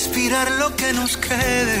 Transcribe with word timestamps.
respirar 0.00 0.50
lo 0.52 0.74
que 0.76 0.94
nos 0.94 1.18
quede. 1.18 1.78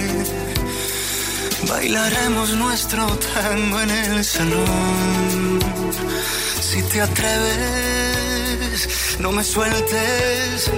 Bailaremos 1.66 2.50
nuestro 2.54 3.06
tango 3.34 3.80
en 3.80 3.90
el 3.90 4.22
salón. 4.22 5.58
Si 6.60 6.82
te 6.82 7.00
atreves, 7.00 8.88
no 9.20 9.32
me 9.32 9.42
sueltes. 9.42 10.70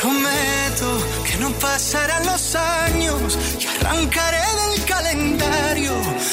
Prometo 0.00 0.90
que 1.26 1.36
no 1.38 1.50
pasarán 1.66 2.24
los 2.24 2.54
años 2.54 3.36
y 3.58 3.66
arrancaré 3.66 4.46
del 4.62 4.84
calendario 4.84 5.94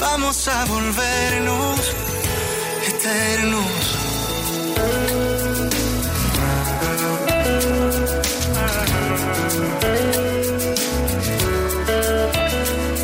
vamos 0.00 0.48
a 0.48 0.64
volvernos 0.66 1.80
eternos. 2.86 3.72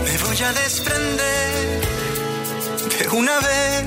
Me 0.05 0.19
voy 0.19 0.43
a 0.43 0.53
desprender 0.53 1.81
de 2.99 3.09
una 3.09 3.39
vez 3.41 3.85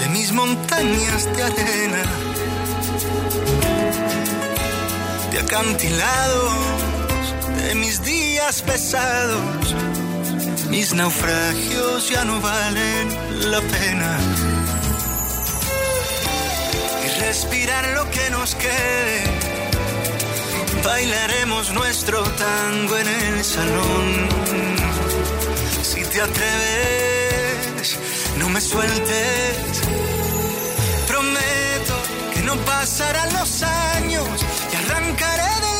de 0.00 0.08
mis 0.10 0.32
montañas 0.32 1.24
de 1.36 1.42
arena, 1.42 2.02
de 5.30 5.38
acantilados, 5.38 6.52
de 7.62 7.74
mis 7.74 8.02
días 8.02 8.62
pesados. 8.62 9.99
Mis 10.70 10.94
naufragios 10.94 12.08
ya 12.08 12.24
no 12.24 12.40
valen 12.40 13.08
la 13.50 13.60
pena. 13.60 14.18
Y 17.04 17.20
respirar 17.20 17.88
lo 17.88 18.08
que 18.08 18.30
nos 18.30 18.54
quede. 18.54 19.24
Bailaremos 20.84 21.72
nuestro 21.72 22.22
tango 22.22 22.96
en 22.98 23.08
el 23.08 23.44
salón. 23.44 24.28
Si 25.82 26.02
te 26.04 26.20
atreves, 26.20 27.98
no 28.38 28.48
me 28.48 28.60
sueltes. 28.60 29.80
Prometo 31.08 31.96
que 32.32 32.42
no 32.42 32.54
pasarán 32.58 33.32
los 33.32 33.62
años 33.64 34.28
y 34.72 34.76
arrancaré 34.76 35.52
del 35.66 35.79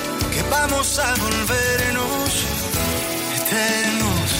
vamos 0.49 0.99
a 0.99 1.13
volvernos 1.15 2.45
eternos. 3.35 4.31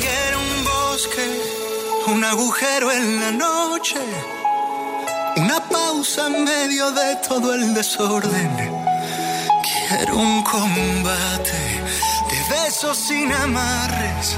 Quiero 0.00 0.38
un 0.40 0.64
bosque, 0.64 1.26
un 2.08 2.24
agujero 2.24 2.92
en 2.92 3.20
la 3.20 3.30
noche, 3.32 4.00
una 5.36 5.60
pausa 5.68 6.26
en 6.28 6.44
medio 6.44 6.90
de 6.92 7.16
todo 7.28 7.54
el 7.54 7.74
desorden. 7.74 8.50
Quiero 9.88 10.16
un 10.16 10.42
combate 10.42 11.82
de 12.30 12.54
besos 12.54 12.96
sin 12.96 13.32
amarres. 13.32 14.36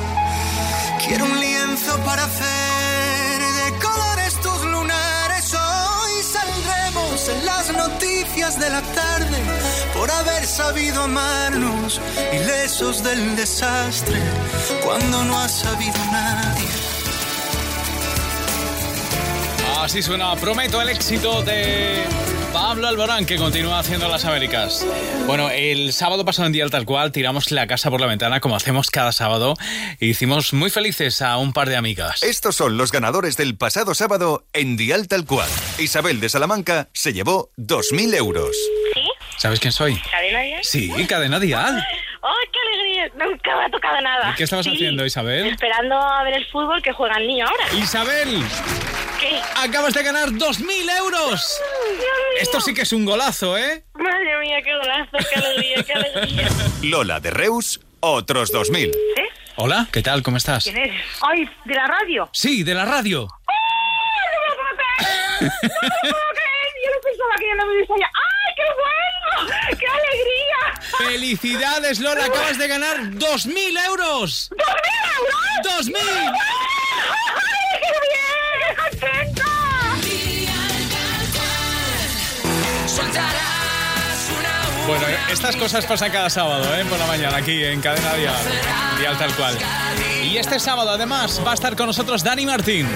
Quiero 1.08 1.24
un 1.24 1.38
lienzo 1.38 1.96
para 2.04 2.24
hacer 2.24 3.40
de 3.40 3.78
colores 3.78 4.40
tus 4.40 4.64
lunares. 4.64 5.54
Hoy 5.54 6.22
saldremos 6.22 7.28
en 7.28 7.46
las 7.46 7.72
noticias 7.72 8.58
de 8.58 8.70
la 8.70 8.82
tarde 8.82 9.38
por 9.96 10.10
haber 10.10 10.44
sabido 10.44 11.04
amarnos, 11.04 12.00
ilesos 12.32 13.04
del 13.04 13.36
desastre, 13.36 14.20
cuando 14.84 15.24
no 15.24 15.38
ha 15.38 15.48
sabido 15.48 15.98
nadie. 16.10 16.68
Así 19.78 20.02
suena, 20.02 20.34
prometo 20.34 20.80
el 20.80 20.88
éxito 20.88 21.42
de 21.42 22.04
Pablo 22.76 22.88
Alborán, 22.88 23.25
que 23.25 23.37
continúa 23.37 23.78
haciendo 23.78 24.06
las 24.06 24.26
Américas. 24.26 24.87
Bueno, 25.26 25.48
el 25.48 25.94
sábado 25.94 26.26
pasado 26.26 26.44
en 26.44 26.53
Día 26.53 26.69
Tal 26.69 26.84
Cual 26.84 27.10
tiramos 27.10 27.50
la 27.50 27.66
casa 27.66 27.88
por 27.91 28.03
la 28.03 28.06
ventana, 28.06 28.41
como 28.41 28.54
hacemos 28.54 28.91
cada 28.91 29.12
sábado, 29.12 29.54
y 29.98 30.10
hicimos 30.10 30.53
muy 30.53 30.69
felices 30.69 31.22
a 31.22 31.38
un 31.38 31.54
par 31.54 31.70
de 31.70 31.76
amigas. 31.76 32.22
Estos 32.22 32.54
son 32.54 32.76
los 32.76 32.92
ganadores 32.92 33.38
del 33.38 33.56
pasado 33.56 33.94
sábado 33.94 34.44
en 34.53 34.76
Dial 34.76 35.09
Tal 35.09 35.25
Cual. 35.25 35.48
Isabel 35.78 36.20
de 36.20 36.28
Salamanca 36.28 36.88
se 36.92 37.15
llevó 37.15 37.48
2.000 37.56 38.15
euros. 38.15 38.54
¿Sí? 38.92 39.00
¿Sabes 39.38 39.59
quién 39.59 39.72
soy? 39.72 39.98
¿Cadena 40.10 40.41
Dial? 40.42 40.60
Sí, 40.62 40.92
Cadena 41.09 41.41
Dial. 41.41 41.76
¡Ay, 41.78 42.47
qué 42.53 42.59
alegría! 42.60 43.26
Nunca 43.26 43.56
me 43.56 43.65
ha 43.65 43.70
tocado 43.70 44.00
nada. 44.03 44.32
¿Y 44.32 44.34
qué 44.34 44.44
estabas 44.44 44.66
Sí, 44.66 44.72
haciendo, 44.75 45.06
Isabel? 45.06 45.47
Esperando 45.47 45.97
a 45.97 46.22
ver 46.25 46.34
el 46.34 46.47
fútbol 46.48 46.82
que 46.82 46.92
juega 46.92 47.16
el 47.16 47.26
niño 47.26 47.47
ahora. 47.47 47.72
Isabel. 47.82 48.44
Acabas 49.56 49.94
de 49.94 50.03
ganar 50.03 50.31
2.000 50.31 50.98
euros. 50.98 51.60
Dios 51.88 51.98
mío. 51.98 52.41
Esto 52.41 52.60
sí 52.60 52.75
que 52.75 52.82
es 52.82 52.92
un 52.92 53.04
golazo, 53.04 53.56
¿eh? 53.56 53.84
Madre 53.94 54.38
mía, 54.41 54.59
qué 54.62 54.76
golazo, 54.76 55.19
qué 55.31 55.41
alegría, 55.41 55.82
qué 55.82 55.92
alegría. 55.92 56.48
Lola 56.82 57.20
de 57.20 57.31
Reus, 57.31 57.81
otros 58.00 58.53
2.000. 58.53 58.92
¿Sí? 58.92 59.22
Hola, 59.56 59.88
¿qué 59.91 60.03
tal? 60.03 60.22
¿Cómo 60.22 60.36
estás? 60.36 60.65
¿Quién 60.65 60.76
es? 60.76 60.92
¡Ay, 61.22 61.48
de 61.65 61.75
la 61.75 61.86
radio! 61.86 62.28
Sí, 62.32 62.62
de 62.62 62.75
la 62.75 62.84
radio. 62.84 63.26
¡Ay, 63.47 63.56
no 64.32 64.41
me 64.42 64.48
lo 64.50 64.56
puedo 64.56 64.76
creer! 64.76 65.53
¡No 65.62 65.78
me 65.81 65.88
lo 65.88 66.15
puedo 66.15 66.32
creer! 66.34 66.69
Yo 66.84 66.91
no 66.94 67.00
pensaba 67.03 67.34
que 67.38 67.47
ya 67.47 67.54
no 67.54 67.66
me 67.66 68.00
ya. 68.00 68.10
¡Ay, 68.15 68.54
qué 68.54 68.62
bueno! 68.76 69.76
¡Qué 69.78 69.86
alegría! 69.86 71.10
¡Felicidades, 71.10 72.00
Lola! 72.00 72.26
Acabas 72.26 72.59
de 72.59 72.69
ganar 72.69 72.97
2.000 72.98 73.86
euros. 73.86 74.50
¡Dos 75.62 75.86
mil 75.86 75.97
euros! 75.97 76.31
¡2.000! 76.32 76.55
Bueno, 84.86 85.04
estas 85.30 85.56
cosas 85.56 85.84
pasan 85.84 86.10
cada 86.10 86.30
sábado, 86.30 86.64
¿eh? 86.76 86.84
Por 86.84 86.98
la 86.98 87.06
mañana, 87.06 87.36
aquí 87.36 87.64
en 87.64 87.80
Cadena 87.80 88.14
Dial. 88.14 88.34
Dial 88.98 89.19
tal 89.19 89.34
cual. 89.34 89.58
Y 90.22 90.36
este 90.36 90.60
sábado, 90.60 90.91
además, 90.91 91.41
va 91.44 91.52
a 91.52 91.54
estar 91.54 91.74
con 91.76 91.86
nosotros 91.86 92.22
Dani 92.22 92.47
Martín, 92.47 92.86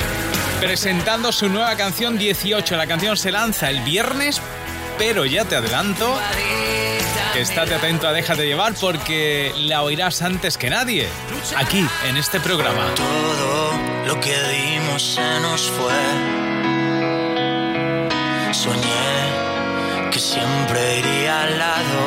presentando 0.61 1.33
su 1.33 1.49
nueva 1.49 1.75
canción 1.77 2.17
18. 2.17 2.77
La 2.77 2.87
canción 2.87 3.17
se 3.17 3.33
lanza 3.33 3.71
el 3.71 3.81
viernes, 3.81 4.41
pero 4.99 5.25
ya 5.25 5.45
te 5.45 5.57
adelanto 5.57 6.17
estate 7.39 7.75
atento 7.75 8.07
a 8.09 8.13
Déjate 8.13 8.45
llevar 8.45 8.75
porque 8.75 9.53
la 9.57 9.83
oirás 9.83 10.23
antes 10.23 10.59
que 10.59 10.69
nadie, 10.69 11.09
aquí, 11.57 11.87
en 12.07 12.17
este 12.17 12.41
programa. 12.41 12.95
Todo 12.95 13.73
lo 14.07 14.21
que 14.21 14.35
dimos 14.49 15.15
se 15.15 15.41
nos 15.41 15.71
fue. 15.71 15.93
Soñé 18.53 19.30
siempre 20.21 20.99
iría 20.99 21.43
al 21.45 21.59
lado. 21.59 22.03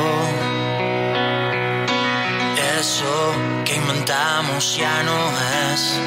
Eso 2.79 3.33
que 3.65 3.75
inventamos 3.75 4.77
ya 4.77 5.03
no 5.03 5.19
es. 5.71 5.99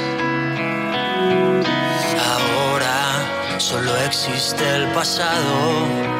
Ahora 2.32 3.58
solo 3.58 3.96
existe 3.98 4.64
el 4.76 4.86
pasado. 4.92 6.15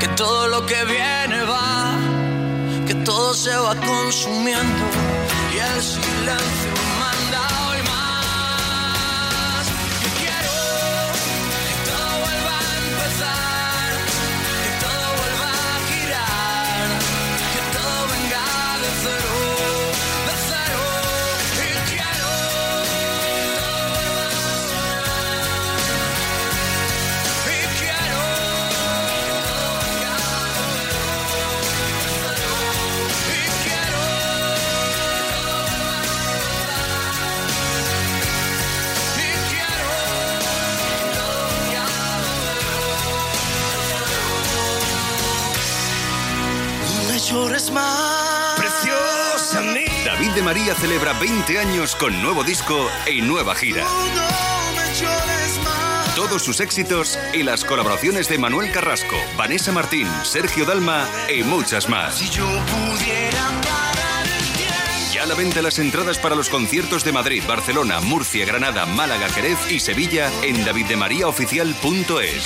que 0.00 0.08
todo 0.16 0.48
lo 0.48 0.66
que 0.66 0.84
viene 0.84 1.42
va, 1.44 1.96
que 2.88 2.94
todo 3.04 3.32
se 3.32 3.54
va 3.56 3.76
consumiendo 3.76 4.84
y 5.54 5.58
el 5.58 5.80
silencio 5.80 6.77
María 50.48 50.74
celebra 50.74 51.12
20 51.12 51.58
años 51.58 51.94
con 51.94 52.22
nuevo 52.22 52.42
disco 52.42 52.88
y 53.06 53.20
nueva 53.20 53.54
gira. 53.54 53.86
Todos 56.16 56.42
sus 56.42 56.60
éxitos 56.60 57.18
y 57.34 57.42
las 57.42 57.66
colaboraciones 57.66 58.30
de 58.30 58.38
Manuel 58.38 58.72
Carrasco, 58.72 59.14
Vanessa 59.36 59.72
Martín, 59.72 60.08
Sergio 60.22 60.64
Dalma 60.64 61.06
y 61.28 61.42
muchas 61.42 61.90
más. 61.90 62.18
Ya 65.12 65.24
a 65.24 65.26
la 65.26 65.34
venta 65.34 65.60
las 65.60 65.78
entradas 65.78 66.16
para 66.16 66.34
los 66.34 66.48
conciertos 66.48 67.04
de 67.04 67.12
Madrid, 67.12 67.42
Barcelona, 67.46 68.00
Murcia, 68.00 68.46
Granada, 68.46 68.86
Málaga, 68.86 69.28
Jerez 69.28 69.58
y 69.70 69.80
Sevilla 69.80 70.30
en 70.42 70.64
daviddemariaoficial.es. 70.64 72.44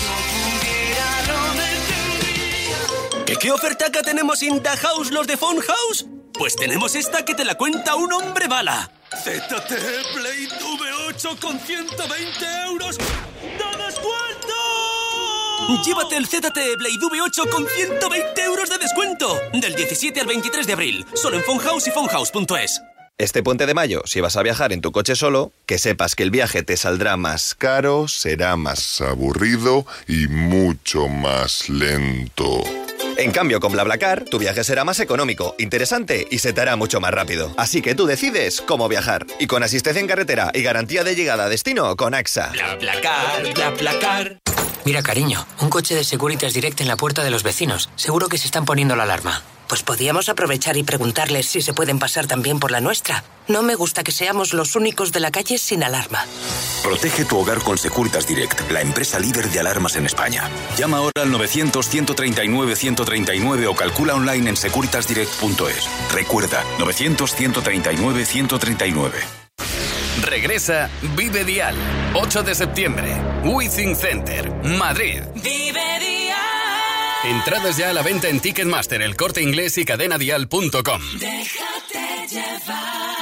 ¿Qué, 3.27 3.37
¿Qué 3.37 3.53
oferta 3.53 3.93
que 3.93 4.03
tenemos 4.03 4.43
en 4.43 4.61
The 4.61 4.71
House 4.71 5.13
los 5.13 5.29
de 5.29 5.37
Phone 5.37 5.61
House? 5.61 6.12
Pues 6.39 6.57
tenemos 6.57 6.95
esta 6.95 7.25
que 7.25 7.35
te 7.35 7.45
la 7.45 7.55
cuenta 7.55 7.95
un 7.95 8.13
hombre 8.13 8.49
bala. 8.49 8.91
ZT 9.23 9.71
Blade 10.15 10.49
V8 10.49 11.39
con 11.39 11.59
120 11.59 12.47
euros 12.67 12.97
¡De 12.97 13.85
descuento! 13.85 14.55
Llévate 15.85 16.17
el 16.17 16.27
ZT 16.27 16.79
Blade 16.79 16.99
V8 16.99 17.49
con 17.51 17.67
120 17.67 18.45
euros 18.45 18.71
de 18.71 18.79
descuento. 18.79 19.39
Del 19.53 19.75
17 19.75 20.21
al 20.21 20.27
23 20.27 20.67
de 20.67 20.73
abril. 20.73 21.07
Solo 21.15 21.37
en 21.37 21.45
Fonhouse 21.45 21.89
y 21.89 21.91
Fonhouse.es. 21.91 22.81
Este 23.19 23.43
puente 23.43 23.67
de 23.67 23.75
mayo, 23.75 24.03
si 24.07 24.21
vas 24.21 24.37
a 24.37 24.43
viajar 24.43 24.73
en 24.73 24.81
tu 24.81 24.91
coche 24.91 25.15
solo, 25.15 25.53
que 25.67 25.79
sepas 25.79 26.17
que 26.17 26.23
el 26.23 26.31
viaje 26.31 26.63
te 26.63 26.77
saldrá 26.77 27.17
más 27.17 27.55
caro, 27.55 28.09
será 28.09 28.57
más 28.57 29.01
aburrido 29.01 29.87
y 30.09 30.27
mucho 30.29 31.09
más 31.09 31.69
lento. 31.69 32.63
En 33.17 33.31
cambio, 33.31 33.61
con 33.61 33.73
BlaBlaCar, 33.73 34.25
tu 34.25 34.39
viaje 34.39 34.65
será 34.65 34.85
más 34.85 35.01
económico, 35.01 35.55
interesante 35.59 36.27
y 36.31 36.39
se 36.39 36.53
te 36.53 36.61
hará 36.61 36.77
mucho 36.77 37.01
más 37.01 37.13
rápido. 37.13 37.53
Así 37.57 37.83
que 37.83 37.95
tú 37.95 38.07
decides 38.07 38.61
cómo 38.61 38.89
viajar. 38.89 39.27
Y 39.39 39.47
con 39.47 39.63
asistencia 39.63 40.01
en 40.01 40.07
carretera 40.07 40.51
y 40.55 40.63
garantía 40.63 41.05
de 41.05 41.15
llegada 41.15 41.45
a 41.45 41.49
destino 41.49 41.95
con 41.97 42.15
AXA. 42.15 42.51
BlaBlaCar, 42.53 43.55
BlaBlaCar. 43.55 44.39
Mira, 44.85 45.03
cariño, 45.03 45.47
un 45.61 45.71
coche 45.71 45.95
de 45.95 46.05
Securitas 46.05 46.55
Direct 46.55 46.81
en 46.81 46.89
la 46.89 46.97
puerta 46.97 47.23
de 47.23 47.31
los 47.31 47.43
vecinos. 47.43 47.89
Seguro 47.95 48.29
que 48.29 48.39
se 48.39 48.47
están 48.47 48.65
poniendo 48.65 48.97
la 48.97 49.05
alarma. 49.05 49.43
Pues 49.73 49.83
podíamos 49.83 50.29
aprovechar 50.29 50.77
y 50.77 50.83
preguntarles 50.83 51.47
si 51.47 51.63
se 51.63 51.73
pueden 51.73 51.99
pasar 51.99 52.27
también 52.27 52.61
por 52.61 52.71
la 52.71 52.83
nuestra. 52.83 53.25
No 53.49 53.63
me 53.63 53.75
gusta 53.75 54.05
que 54.05 54.13
seamos 54.13 54.53
los 54.53 54.77
únicos 54.77 55.13
de 55.13 55.21
la 55.21 55.31
calle 55.31 55.57
sin 55.57 55.83
alarma. 55.83 56.27
Protege 56.83 57.25
tu 57.25 57.39
hogar 57.39 57.63
con 57.63 57.79
Securitas 57.79 58.27
Direct, 58.27 58.71
la 58.71 58.83
empresa 58.83 59.19
líder 59.19 59.49
de 59.49 59.61
alarmas 59.61 59.97
en 59.97 60.05
España. 60.05 60.47
Llama 60.77 60.99
ahora 60.99 61.23
al 61.23 61.33
900-139-139 61.33 63.67
o 63.67 63.75
calcula 63.75 64.15
online 64.15 64.51
en 64.51 64.59
securitasdirect.es. 64.59 65.89
Recuerda, 66.13 66.63
900-139-139. 66.79 69.11
Regresa 70.21 70.91
Vive 71.17 71.47
Dial 71.47 71.75
8 72.13 72.43
de 72.43 72.55
septiembre, 72.55 73.17
Withing 73.43 73.97
Center, 73.97 74.53
Madrid. 74.65 75.23
Vive 75.35 75.99
día. 75.99 76.22
Entradas 77.25 77.77
ya 77.77 77.91
a 77.91 77.93
la 77.93 78.03
venta 78.03 78.29
en 78.29 78.41
Ticketmaster, 78.41 79.01
el 79.01 79.15
corte 79.15 79.43
inglés 79.43 79.79
y 79.79 79.85
cadenadial.com. 79.85 81.03
Déjate 81.19 82.27
llevar. 82.29 83.22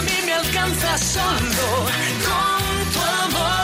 a 0.00 0.02
mí 0.02 0.18
me 0.24 0.32
alcanza 0.32 0.96
solo 0.96 1.86
con 2.24 2.90
tu 2.92 3.00
amor. 3.00 3.59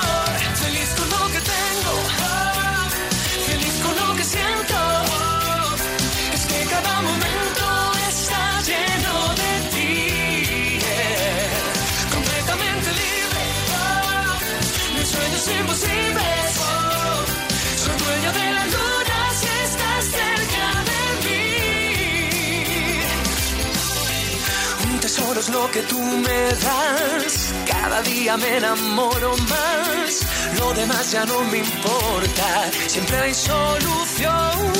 Lo 25.48 25.70
que 25.70 25.82
tú 25.82 26.00
me 26.00 26.40
das. 26.66 27.54
Cada 27.66 28.02
día 28.02 28.36
me 28.36 28.56
enamoro 28.56 29.36
más. 29.36 30.26
Lo 30.58 30.72
demás 30.74 31.12
ya 31.12 31.24
no 31.24 31.40
me 31.44 31.58
importa. 31.58 32.70
Siempre 32.86 33.16
hay 33.18 33.34
solución 33.34 34.72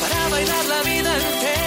para 0.00 0.28
bailar 0.28 0.64
la 0.66 0.82
vida 0.82 1.16
entera. 1.16 1.65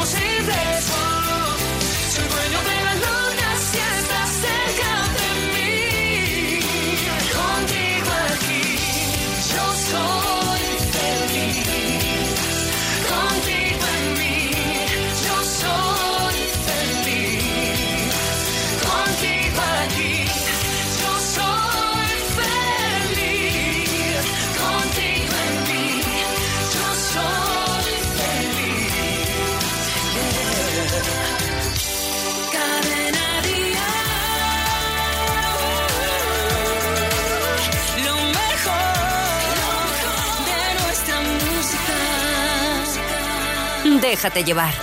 Imposibles. 0.00 0.84
Soy 2.08 2.24
dueño 2.28 2.62
de 2.62 2.79
Déjate 44.10 44.42
llevar. 44.42 44.74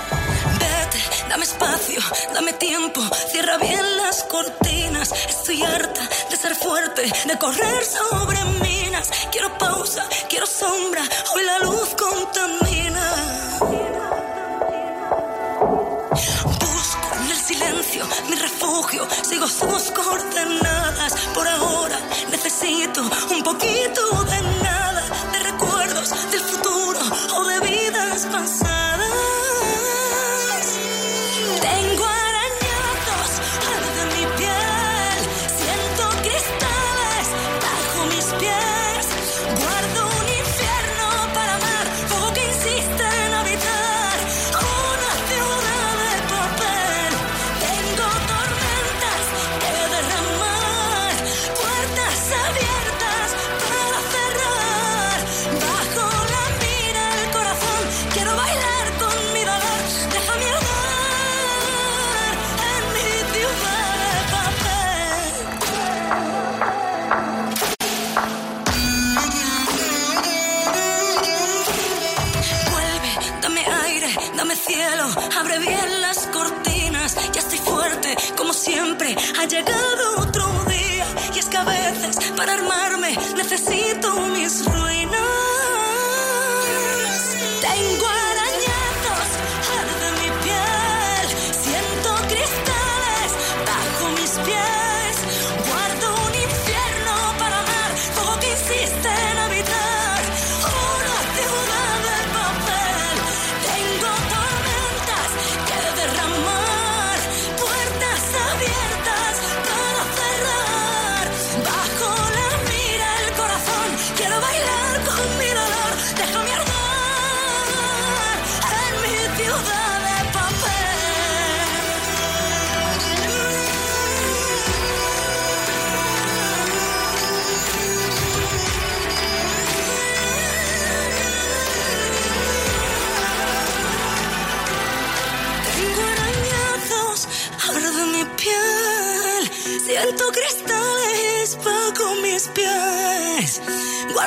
Vete, 0.57 1.03
dame 1.27 1.43
espacio, 1.43 1.99
dame 2.33 2.53
tiempo, 2.53 3.01
cierra 3.29 3.57
bien 3.57 3.97
las 3.97 4.23
cortinas. 4.23 5.11
Estoy 5.27 5.63
harta 5.63 6.01
de 6.29 6.37
ser 6.37 6.55
fuerte, 6.55 7.01
de 7.01 7.37
correr 7.37 7.83
sobre 7.83 8.41
minas. 8.61 9.11
Quiero 9.29 9.57
pausa, 9.57 10.07
quiero 10.29 10.45
sombra, 10.45 11.03
hoy 11.35 11.43
la 11.43 11.59
luz 11.59 11.89
contamina. 11.99 13.05
Busco 16.61 17.09
en 17.19 17.29
el 17.29 17.37
silencio 17.37 18.07
mi 18.29 18.35
refugio, 18.37 19.05
sigo 19.23 19.45
sus 19.45 19.91
coordenadas. 19.91 21.13
Por 21.33 21.45
ahora 21.45 21.99
necesito 22.31 23.01
un 23.01 23.43
poquito 23.43 24.23
de 24.23 24.56
abre 75.39 75.59
bien 75.59 76.01
las 76.01 76.27
cortinas. 76.27 77.15
Ya 77.33 77.41
estoy 77.41 77.59
fuerte, 77.59 78.15
como 78.35 78.53
siempre. 78.53 79.15
Ha 79.39 79.45
llegado 79.45 80.19
otro 80.19 80.45
día 80.65 81.05
y 81.35 81.39
es 81.39 81.45
que 81.45 81.57
a 81.57 81.63
veces 81.63 82.17
para 82.35 82.53
armarme 82.53 83.17
necesito 83.35 84.11
mis 84.27 84.63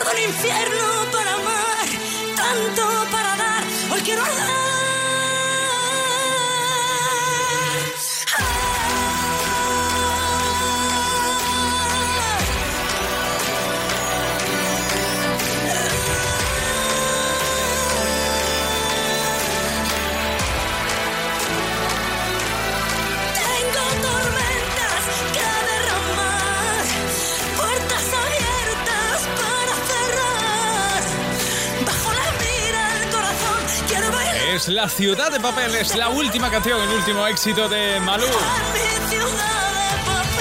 Guardo 0.03 0.17
el 0.17 0.25
infierno 0.25 1.13
para 1.13 1.35
amar, 1.35 1.87
tanto 2.35 2.83
para 3.13 3.37
dar. 3.37 3.65
Hoy 3.93 4.01
quiero 4.01 4.23
arder. 4.23 4.50
Es 34.61 34.69
La 34.69 34.89
Ciudad 34.91 35.31
de 35.33 35.41
Papel, 35.41 35.75
es 35.75 35.95
la 35.97 36.09
última 36.11 36.51
canción, 36.51 36.79
el 36.83 36.89
último 36.91 37.27
éxito 37.27 37.67
de 37.69 37.99
Malú. 38.01 38.27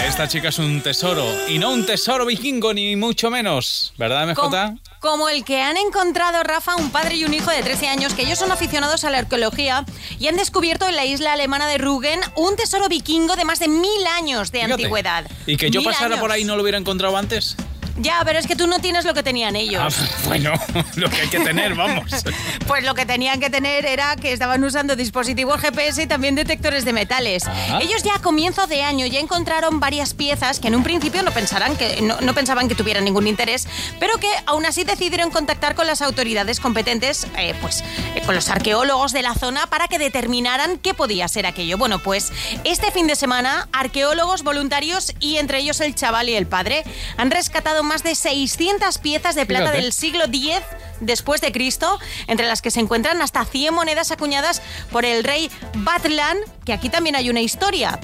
Esta 0.05 0.27
chica 0.27 0.49
es 0.49 0.59
un 0.59 0.81
tesoro, 0.81 1.25
y 1.47 1.57
no 1.59 1.69
un 1.71 1.85
tesoro 1.85 2.25
vikingo, 2.25 2.73
ni 2.73 2.95
mucho 2.97 3.29
menos. 3.29 3.93
¿Verdad, 3.97 4.27
MJ? 4.27 4.35
Com- 4.41 4.79
Como 4.99 5.29
el 5.29 5.45
que 5.45 5.61
han 5.61 5.77
encontrado 5.77 6.43
Rafa, 6.43 6.75
un 6.75 6.89
padre 6.91 7.15
y 7.15 7.23
un 7.23 7.33
hijo 7.33 7.49
de 7.51 7.61
13 7.63 7.87
años, 7.87 8.13
que 8.13 8.23
ellos 8.23 8.37
son 8.39 8.51
aficionados 8.51 9.05
a 9.05 9.09
la 9.09 9.19
arqueología 9.19 9.85
y 10.19 10.27
han 10.27 10.35
descubierto 10.35 10.87
en 10.87 10.95
la 10.97 11.05
isla 11.05 11.31
alemana 11.33 11.67
de 11.67 11.77
Rügen 11.77 12.19
un 12.35 12.55
tesoro 12.57 12.89
vikingo 12.89 13.35
de 13.37 13.45
más 13.45 13.59
de 13.59 13.69
mil 13.69 14.07
años 14.17 14.51
de 14.51 14.59
Fíjate. 14.59 14.73
antigüedad. 14.73 15.25
Y 15.45 15.55
que 15.55 15.69
yo 15.71 15.79
Mil 15.79 15.89
pasara 15.89 16.07
años. 16.07 16.19
por 16.19 16.31
ahí 16.31 16.41
y 16.41 16.45
no 16.45 16.55
lo 16.57 16.63
hubiera 16.63 16.77
encontrado 16.77 17.15
antes. 17.15 17.55
Ya, 17.99 18.21
pero 18.25 18.39
es 18.39 18.47
que 18.47 18.55
tú 18.55 18.67
no 18.67 18.79
tienes 18.79 19.05
lo 19.05 19.13
que 19.13 19.23
tenían 19.23 19.55
ellos. 19.55 19.95
Ah, 19.97 20.07
bueno, 20.25 20.53
lo 20.95 21.09
que 21.09 21.21
hay 21.21 21.27
que 21.27 21.39
tener, 21.39 21.75
vamos. 21.75 22.09
Pues 22.67 22.83
lo 22.83 22.93
que 22.93 23.05
tenían 23.05 23.39
que 23.39 23.49
tener 23.49 23.85
era 23.87 24.15
que 24.15 24.31
estaban 24.31 24.63
usando 24.63 24.95
dispositivos 24.95 25.59
GPS 25.59 26.03
y 26.03 26.07
también 26.07 26.35
detectores 26.35 26.85
de 26.85 26.93
metales. 26.93 27.47
Ah. 27.47 27.79
Ellos 27.81 28.03
ya 28.03 28.15
a 28.15 28.19
comienzo 28.19 28.67
de 28.67 28.83
año 28.83 29.07
ya 29.07 29.19
encontraron 29.19 29.79
varias 29.79 30.13
piezas 30.13 30.59
que 30.59 30.67
en 30.67 30.75
un 30.75 30.83
principio 30.83 31.23
no, 31.23 31.31
pensarán 31.31 31.75
que, 31.75 31.99
no, 32.01 32.21
no 32.21 32.33
pensaban 32.35 32.67
que 32.67 32.75
tuvieran 32.75 33.05
ningún 33.05 33.25
interés, 33.25 33.67
pero 33.99 34.17
que 34.19 34.29
aún 34.45 34.67
así 34.67 34.83
decidieron 34.83 35.31
contactar 35.31 35.73
con 35.73 35.87
las 35.87 36.03
autoridades 36.03 36.59
competentes, 36.59 37.25
eh, 37.37 37.55
pues 37.59 37.83
eh, 38.15 38.21
con 38.25 38.35
los 38.35 38.49
arqueólogos 38.49 39.13
de 39.13 39.23
la 39.23 39.33
zona, 39.33 39.65
para 39.67 39.87
que 39.87 39.97
determinaran 39.97 40.77
qué 40.77 40.93
podía 40.93 41.27
ser 41.27 41.47
aquello. 41.47 41.77
Bueno, 41.77 41.99
pues 41.99 42.31
este 42.63 42.91
fin 42.91 43.07
de 43.07 43.15
semana, 43.15 43.67
arqueólogos, 43.73 44.43
voluntarios 44.43 45.13
y 45.19 45.37
entre 45.37 45.59
ellos 45.59 45.81
el 45.81 45.95
chaval 45.95 46.29
y 46.29 46.35
el 46.35 46.45
padre 46.45 46.83
han 47.17 47.31
rescatado 47.31 47.83
más 47.89 48.03
de 48.03 48.13
600 48.13 48.99
piezas 48.99 49.33
de 49.33 49.47
plata 49.47 49.71
Fíjate. 49.71 49.81
del 49.81 49.93
siglo 49.93 50.25
X 50.25 50.61
después 50.99 51.41
de 51.41 51.51
Cristo, 51.51 51.99
entre 52.27 52.47
las 52.47 52.61
que 52.61 52.71
se 52.71 52.79
encuentran 52.79 53.21
hasta 53.21 53.45
100 53.45 53.73
monedas 53.73 54.11
acuñadas 54.11 54.61
por 54.91 55.05
el 55.05 55.23
rey 55.23 55.49
Batlan, 55.75 56.37
que 56.65 56.73
aquí 56.73 56.89
también 56.89 57.15
hay 57.15 57.29
una 57.29 57.41
historia. 57.41 57.99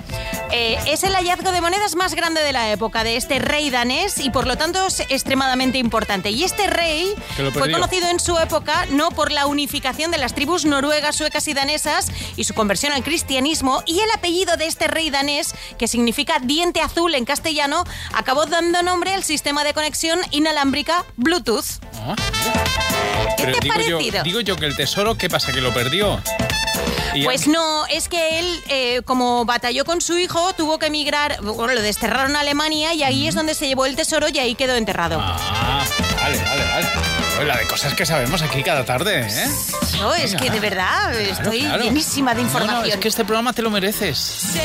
Eh, 0.51 0.77
es 0.87 1.03
el 1.03 1.13
hallazgo 1.13 1.51
de 1.51 1.61
monedas 1.61 1.95
más 1.95 2.15
grande 2.15 2.41
de 2.41 2.53
la 2.53 2.71
época 2.71 3.03
de 3.03 3.17
este 3.17 3.39
rey 3.39 3.69
danés 3.69 4.19
y 4.19 4.29
por 4.29 4.47
lo 4.47 4.57
tanto 4.57 4.87
es 4.87 5.01
extremadamente 5.01 5.77
importante. 5.77 6.29
Y 6.31 6.43
este 6.43 6.67
rey 6.67 7.13
fue 7.53 7.71
conocido 7.71 8.09
en 8.09 8.19
su 8.19 8.37
época 8.37 8.85
no 8.91 9.11
por 9.11 9.31
la 9.31 9.47
unificación 9.47 10.11
de 10.11 10.17
las 10.17 10.33
tribus 10.33 10.65
noruegas, 10.65 11.15
suecas 11.15 11.47
y 11.47 11.53
danesas 11.53 12.07
y 12.35 12.43
su 12.43 12.53
conversión 12.53 12.93
al 12.93 13.03
cristianismo 13.03 13.83
y 13.85 13.99
el 13.99 14.11
apellido 14.11 14.57
de 14.57 14.67
este 14.67 14.87
rey 14.87 15.09
danés, 15.09 15.53
que 15.77 15.87
significa 15.87 16.39
diente 16.39 16.81
azul 16.81 17.15
en 17.15 17.25
castellano, 17.25 17.83
acabó 18.13 18.45
dando 18.45 18.81
nombre 18.81 19.13
al 19.13 19.23
sistema 19.23 19.63
de 19.63 19.73
conexión 19.73 20.19
inalámbrica 20.31 21.05
Bluetooth. 21.17 21.81
Ah, 21.95 22.15
¿Qué 23.37 23.43
Pero 23.45 23.51
te 23.53 23.57
ha 23.57 23.61
digo 23.61 23.75
yo, 23.89 23.97
parecido? 23.97 24.23
digo 24.23 24.39
yo 24.41 24.55
que 24.55 24.65
el 24.65 24.75
tesoro, 24.75 25.17
¿qué 25.17 25.29
pasa? 25.29 25.51
¿Que 25.51 25.61
lo 25.61 25.73
perdió? 25.73 26.21
Pues 27.23 27.47
no, 27.47 27.85
es 27.87 28.09
que 28.09 28.39
él, 28.39 28.61
eh, 28.67 29.01
como 29.05 29.45
batalló 29.45 29.85
con 29.85 30.01
su 30.01 30.17
hijo, 30.17 30.51
tuvo 30.53 30.79
que 30.79 30.87
emigrar, 30.87 31.37
bueno, 31.41 31.73
lo 31.73 31.81
desterraron 31.81 32.35
a 32.35 32.41
Alemania 32.41 32.93
y 32.93 33.03
ahí 33.03 33.27
es 33.27 33.35
donde 33.35 33.53
se 33.53 33.67
llevó 33.67 33.85
el 33.85 33.95
tesoro 33.95 34.27
y 34.27 34.37
ahí 34.39 34.53
quedó 34.55 34.75
enterrado. 34.75 35.17
Ah, 35.21 35.85
vale, 36.21 36.37
vale, 36.39 36.63
vale. 36.65 36.87
Pues 37.35 37.47
la 37.47 37.57
de 37.57 37.65
cosas 37.67 37.93
que 37.93 38.05
sabemos 38.05 38.41
aquí 38.41 38.63
cada 38.63 38.83
tarde, 38.83 39.27
¿eh? 39.29 39.47
No, 39.99 40.13
es 40.13 40.35
que 40.35 40.49
de 40.49 40.59
verdad 40.59 41.13
estoy 41.17 41.61
claro. 41.61 41.83
llenísima 41.83 42.33
de 42.33 42.43
No, 42.43 42.49
no, 42.49 42.53
información. 42.59 42.89
es 42.91 42.97
que 42.97 43.07
este 43.07 43.23
programa 43.23 43.53
te 43.53 43.61
lo 43.61 43.69
mereces. 43.69 44.17
Sé 44.17 44.61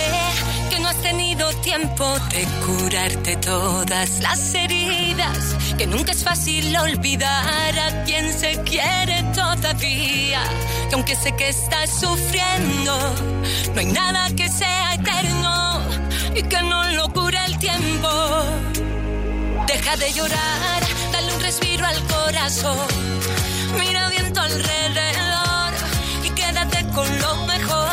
que 0.70 0.80
no 0.80 0.88
has 0.88 1.00
tenido 1.02 1.52
tiempo 1.60 2.16
de 2.30 2.44
curarte 2.66 3.36
todas 3.36 4.18
las 4.20 4.54
heridas, 4.54 5.36
que 5.80 5.86
nunca 5.86 6.12
es 6.12 6.22
fácil 6.22 6.76
olvidar 6.76 7.78
a 7.78 8.04
quien 8.04 8.30
se 8.30 8.60
quiere 8.64 9.22
todavía, 9.34 10.42
que 10.90 10.94
aunque 10.94 11.16
sé 11.16 11.34
que 11.34 11.48
estás 11.48 11.88
sufriendo, 11.88 12.98
no 13.72 13.80
hay 13.80 13.86
nada 13.86 14.28
que 14.36 14.46
sea 14.50 14.92
eterno 14.92 15.80
y 16.34 16.42
que 16.42 16.60
no 16.64 16.84
lo 16.90 17.08
cure 17.14 17.38
el 17.46 17.58
tiempo. 17.58 18.10
Deja 19.66 19.96
de 19.96 20.12
llorar, 20.12 20.82
dale 21.12 21.34
un 21.34 21.40
respiro 21.40 21.86
al 21.86 21.98
corazón. 22.08 22.86
Mira 23.78 24.06
bien 24.10 24.30
tu 24.34 24.40
alrededor 24.40 25.72
y 26.24 26.28
quédate 26.28 26.84
con 26.94 27.08
lo 27.20 27.36
mejor. 27.46 27.88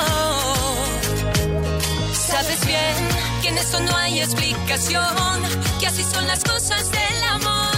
Sabes 2.12 2.66
bien 2.66 2.96
que 3.42 3.48
en 3.48 3.58
esto 3.58 3.80
no 3.80 3.96
hay 3.96 4.20
explicación, 4.20 5.42
que 5.80 5.88
así 5.88 6.04
son 6.04 6.28
las 6.28 6.44
cosas 6.44 6.92
del 6.92 7.24
amor, 7.32 7.77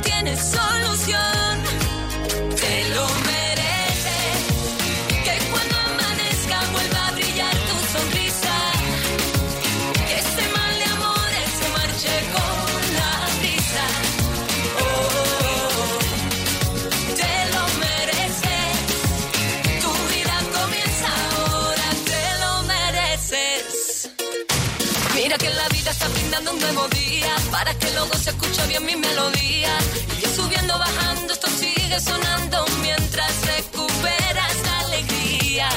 tiene 0.00 0.36
solución. 0.36 1.62
Te 2.56 2.88
lo 2.94 3.06
mereces, 3.26 3.41
para 27.64 27.78
que 27.78 27.92
luego 27.92 28.12
se 28.14 28.30
escuche 28.30 28.66
bien 28.66 28.84
mi 28.84 28.96
melodía. 28.96 29.72
Y 30.20 30.26
subiendo, 30.34 30.76
bajando, 30.76 31.32
esto 31.32 31.48
sigue 31.48 32.00
sonando 32.00 32.64
mientras 32.80 33.32
recuperas 33.46 34.54
la 34.64 34.80
alegría. 34.80 35.68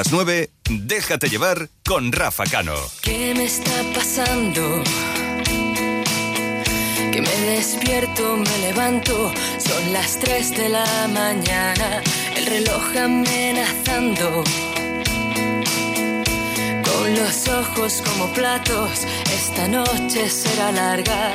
las 0.00 0.12
9, 0.12 0.48
déjate 0.70 1.28
llevar 1.28 1.68
con 1.84 2.10
Rafa 2.10 2.44
Cano. 2.44 2.72
¿Qué 3.02 3.34
me 3.34 3.44
está 3.44 3.82
pasando? 3.94 4.82
Que 7.12 7.20
me 7.20 7.36
despierto, 7.54 8.38
me 8.38 8.58
levanto, 8.66 9.30
son 9.58 9.92
las 9.92 10.18
3 10.20 10.56
de 10.56 10.68
la 10.70 10.86
mañana, 11.08 12.02
el 12.34 12.46
reloj 12.46 12.96
amenazando. 12.96 14.42
Con 16.88 17.14
los 17.14 17.48
ojos 17.48 18.02
como 18.06 18.32
platos, 18.32 19.02
esta 19.30 19.68
noche 19.68 20.30
será 20.30 20.72
larga. 20.72 21.34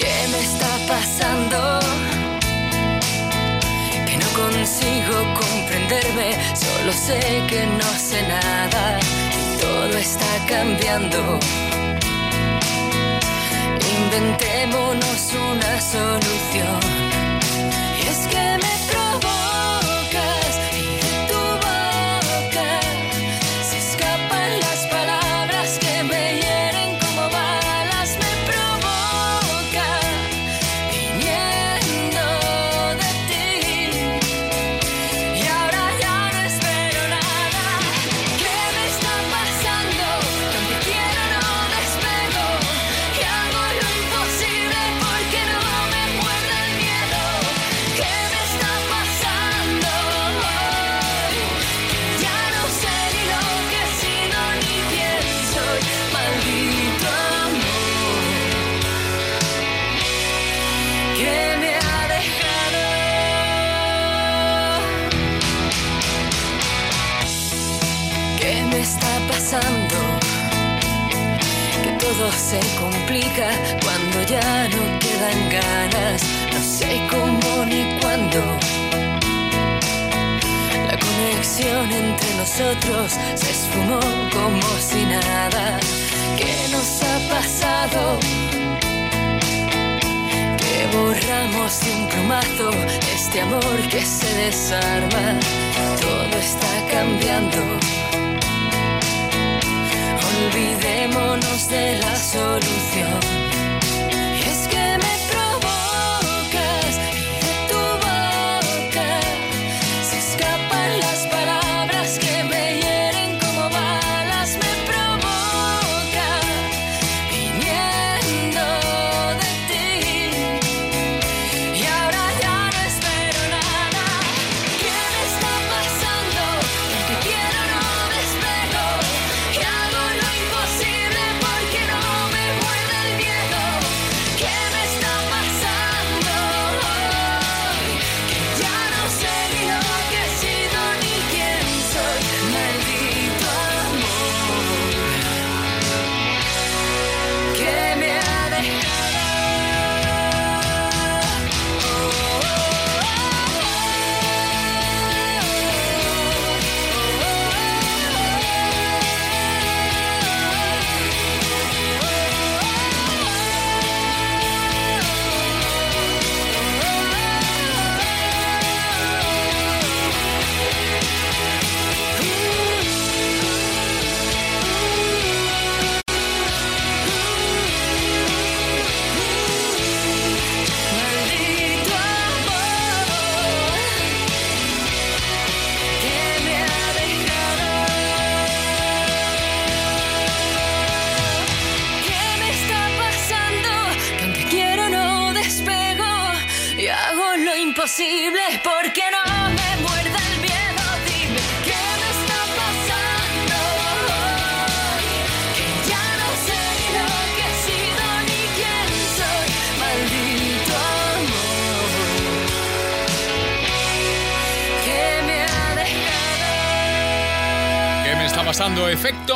¿Qué 0.00 0.14
me 0.32 0.40
está 0.40 0.72
pasando? 0.88 1.80
Que 4.06 4.16
no 4.16 4.28
consigo 4.28 5.16
comprender 5.34 5.65
solo 6.54 6.92
sé 6.92 7.20
que 7.48 7.66
no 7.66 7.90
sé 7.98 8.22
nada. 8.22 8.98
Todo 9.60 9.98
está 9.98 10.26
cambiando. 10.48 11.38
Inventémonos 13.98 15.32
una 15.34 15.80
solución. 15.80 17.05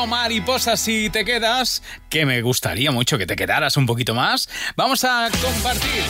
Mariposa 0.06 0.76
si 0.76 1.10
te 1.10 1.24
quedas, 1.24 1.82
que 2.08 2.24
me 2.24 2.42
gustaría 2.42 2.90
mucho 2.90 3.18
que 3.18 3.26
te 3.26 3.36
quedaras 3.36 3.76
un 3.76 3.86
poquito 3.86 4.14
más. 4.14 4.48
Vamos 4.76 5.04
a 5.04 5.28
compartir. 5.42 6.02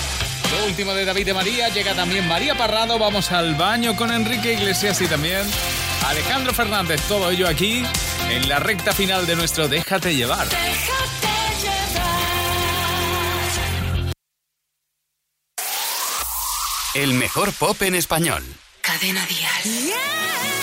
Lo 0.51 0.67
último 0.67 0.93
de 0.95 1.05
David 1.05 1.27
de 1.27 1.35
María, 1.35 1.69
llega 1.69 1.95
también 1.95 2.27
María 2.29 2.55
Parrado, 2.57 2.99
vamos 2.99 3.33
al 3.33 3.55
baño 3.55 3.97
con 3.97 4.13
Enrique 4.13 4.53
Iglesias 4.53 5.01
y 5.01 5.07
también 5.07 5.43
Alejandro 6.07 6.53
Fernández, 6.53 7.01
todo 7.09 7.31
ello 7.31 7.49
aquí 7.49 7.83
en 8.31 8.49
la 8.49 8.59
recta 8.59 8.93
final 8.93 9.27
de 9.27 9.37
nuestro 9.37 9.69
Déjate 9.69 10.15
llevar. 10.15 10.47
El 16.95 17.15
mejor 17.15 17.53
pop 17.53 17.81
en 17.83 17.95
español. 17.95 18.43
Cadena 18.83 19.25
Dial. 19.27 19.95
un 20.55 20.60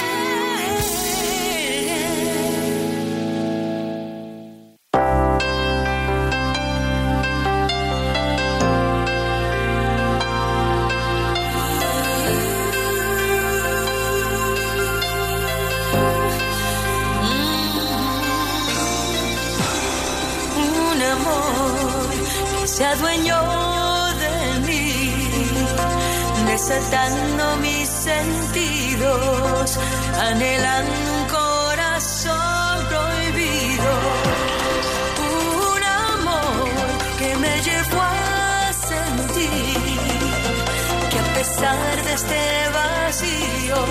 este 42.17 42.69
vacío 42.73 43.85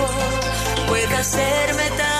puede 0.88 1.14
hacerme 1.14 1.90
tan 1.96 2.15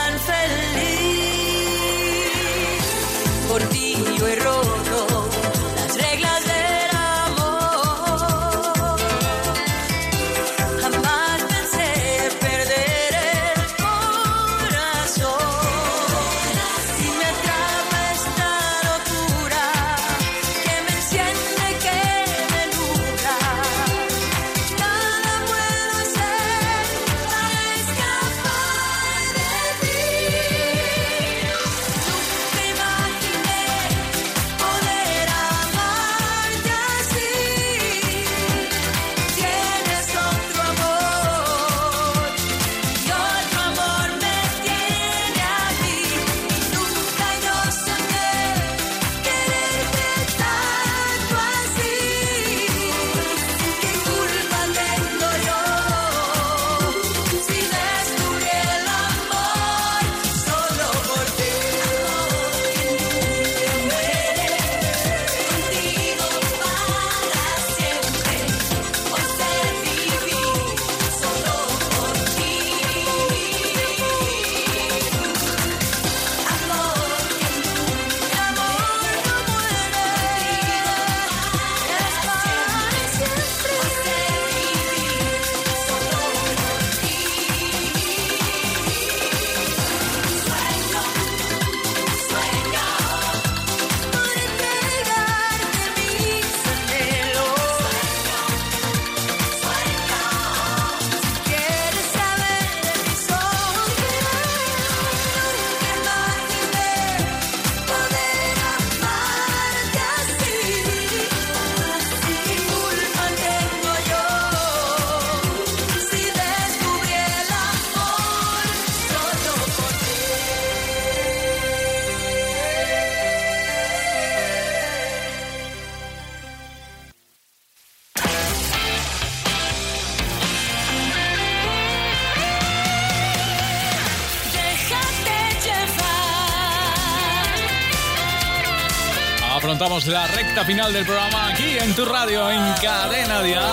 La 140.05 140.27
recta 140.27 140.63
final 140.67 140.93
del 140.93 141.07
programa 141.07 141.49
aquí 141.49 141.79
en 141.79 141.95
tu 141.95 142.05
radio, 142.05 142.51
en 142.51 142.61
Cadena 142.83 143.43
Dial. 143.43 143.73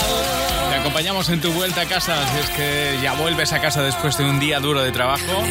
Te 0.70 0.76
acompañamos 0.76 1.28
en 1.28 1.42
tu 1.42 1.52
vuelta 1.52 1.82
a 1.82 1.86
casa, 1.86 2.16
si 2.30 2.40
es 2.40 2.50
que 2.52 2.98
ya 3.04 3.14
vuelves 3.14 3.52
a 3.52 3.60
casa 3.60 3.84
después 3.84 4.18
de 4.18 4.24
un 4.24 4.40
día 4.40 4.62
duro 4.62 4.82
de 4.82 4.94
trabajo. 4.94 5.44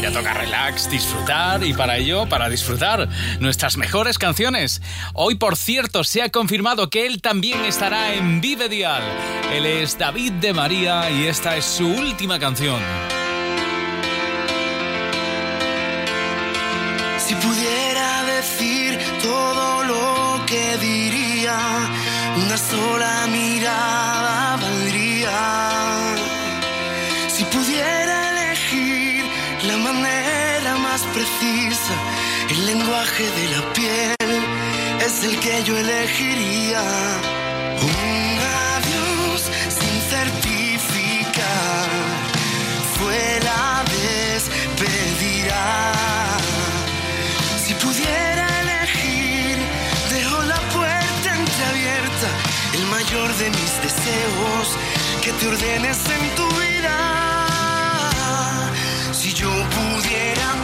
Ya 0.00 0.10
toca 0.12 0.32
relax, 0.32 0.88
disfrutar 0.88 1.62
y 1.62 1.74
para 1.74 1.98
ello, 1.98 2.26
para 2.26 2.48
disfrutar 2.48 3.06
nuestras 3.38 3.76
mejores 3.76 4.16
canciones. 4.16 4.80
Hoy, 5.12 5.34
por 5.34 5.56
cierto, 5.56 6.04
se 6.04 6.22
ha 6.22 6.30
confirmado 6.30 6.88
que 6.88 7.06
él 7.06 7.20
también 7.20 7.62
estará 7.66 8.14
en 8.14 8.40
Vive 8.40 8.70
Dial. 8.70 9.02
Él 9.52 9.66
es 9.66 9.98
David 9.98 10.32
de 10.32 10.54
María 10.54 11.10
y 11.10 11.26
esta 11.26 11.54
es 11.54 11.66
su 11.66 11.86
última 11.86 12.38
canción. 12.38 12.80
Si 17.18 17.34
pudiera 17.34 18.24
decir 18.24 18.98
todo 19.22 19.73
que 20.54 20.78
diría, 20.78 21.58
una 22.44 22.56
sola 22.70 23.26
mirada 23.38 24.56
valdría. 24.62 25.40
Si 27.34 27.42
pudiera 27.54 28.16
elegir 28.32 29.24
la 29.68 29.76
manera 29.88 30.72
más 30.86 31.00
precisa, 31.14 31.94
el 32.52 32.60
lenguaje 32.70 33.24
de 33.38 33.44
la 33.54 33.62
piel 33.76 34.32
es 35.06 35.14
el 35.28 35.34
que 35.44 35.54
yo 35.66 35.74
elegiría. 35.84 36.84
Un 37.90 38.34
adiós 38.74 39.40
sin 39.78 39.94
certificar 40.12 40.63
de 53.38 53.50
mis 53.50 53.82
deseos, 53.82 54.76
que 55.22 55.32
te 55.32 55.48
ordenes 55.48 55.98
en 56.08 56.34
tu 56.36 56.46
vida. 56.56 56.96
Si 59.12 59.32
yo 59.32 59.50
pudiera 59.50 60.63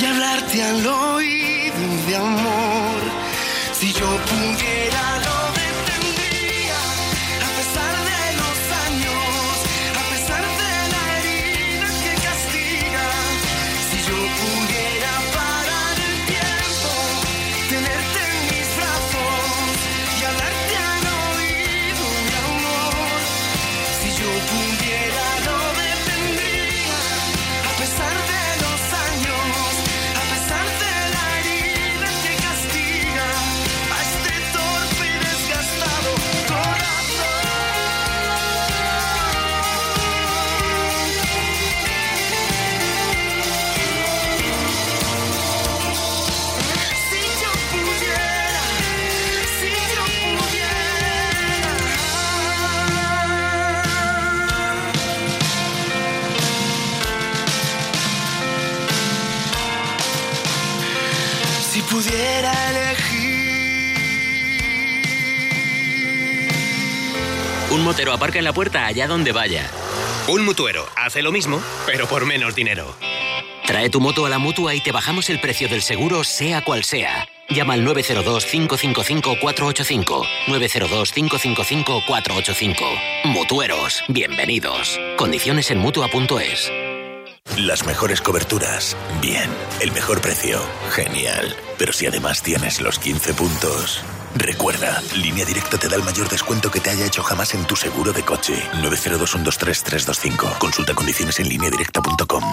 y 0.00 0.04
hablarte 0.04 0.62
al 0.62 0.86
oído 0.86 2.06
de 2.06 2.16
amor. 2.16 3.00
Si 3.72 3.92
yo 3.92 4.06
pudiera 4.26 5.18
motero 67.88 68.12
aparca 68.12 68.38
en 68.38 68.44
la 68.44 68.52
puerta 68.52 68.84
allá 68.84 69.06
donde 69.06 69.32
vaya. 69.32 69.70
Un 70.28 70.44
mutuero 70.44 70.86
hace 70.94 71.22
lo 71.22 71.32
mismo, 71.32 71.62
pero 71.86 72.06
por 72.06 72.26
menos 72.26 72.54
dinero. 72.54 72.94
Trae 73.66 73.88
tu 73.88 73.98
moto 73.98 74.26
a 74.26 74.28
la 74.28 74.38
mutua 74.38 74.74
y 74.74 74.82
te 74.82 74.92
bajamos 74.92 75.30
el 75.30 75.40
precio 75.40 75.70
del 75.70 75.80
seguro, 75.80 76.22
sea 76.22 76.62
cual 76.62 76.84
sea. 76.84 77.26
Llama 77.48 77.72
al 77.72 77.86
902-555-485. 77.86 80.26
902-555-485. 80.48 82.76
Mutueros, 83.24 84.02
bienvenidos. 84.08 85.00
Condiciones 85.16 85.70
en 85.70 85.78
mutua.es. 85.78 86.70
Las 87.56 87.86
mejores 87.86 88.20
coberturas, 88.20 88.98
bien. 89.22 89.48
El 89.80 89.92
mejor 89.92 90.20
precio, 90.20 90.60
genial. 90.90 91.56
Pero 91.78 91.94
si 91.94 92.04
además 92.04 92.42
tienes 92.42 92.82
los 92.82 92.98
15 92.98 93.32
puntos. 93.32 94.04
Recuerda, 94.38 95.02
Línea 95.16 95.44
Directa 95.44 95.78
te 95.78 95.88
da 95.88 95.96
el 95.96 96.04
mayor 96.04 96.28
descuento 96.28 96.70
que 96.70 96.78
te 96.78 96.90
haya 96.90 97.04
hecho 97.04 97.24
jamás 97.24 97.54
en 97.54 97.64
tu 97.64 97.74
seguro 97.74 98.12
de 98.12 98.22
coche. 98.22 98.54
902-123-325. 98.74 100.58
Consulta 100.58 100.94
condiciones 100.94 101.40
en 101.40 101.48
lineadirecta.com. 101.48 102.44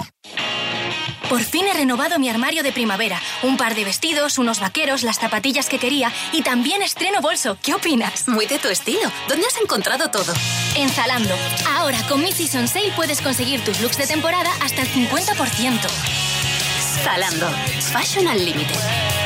Por 1.28 1.42
fin 1.42 1.66
he 1.68 1.74
renovado 1.74 2.18
mi 2.18 2.28
armario 2.28 2.64
de 2.64 2.72
primavera. 2.72 3.20
Un 3.44 3.56
par 3.56 3.76
de 3.76 3.84
vestidos, 3.84 4.38
unos 4.38 4.58
vaqueros, 4.58 5.04
las 5.04 5.18
zapatillas 5.18 5.68
que 5.68 5.78
quería 5.78 6.12
y 6.32 6.42
también 6.42 6.82
estreno 6.82 7.20
bolso. 7.20 7.56
¿Qué 7.62 7.74
opinas? 7.74 8.26
Muy 8.26 8.46
de 8.46 8.58
tu 8.58 8.68
estilo. 8.68 9.08
¿Dónde 9.28 9.46
has 9.46 9.60
encontrado 9.60 10.10
todo? 10.10 10.32
En 10.76 10.88
Zalando. 10.88 11.34
Ahora 11.76 12.02
con 12.08 12.20
mi 12.20 12.32
Season 12.32 12.66
Sale 12.66 12.92
puedes 12.96 13.20
conseguir 13.22 13.64
tus 13.64 13.80
looks 13.80 13.96
de 13.96 14.08
temporada 14.08 14.50
hasta 14.60 14.82
el 14.82 14.88
50%. 14.88 15.88
Zalando. 17.04 17.48
Fashion 17.92 18.26
Unlimited. 18.26 19.25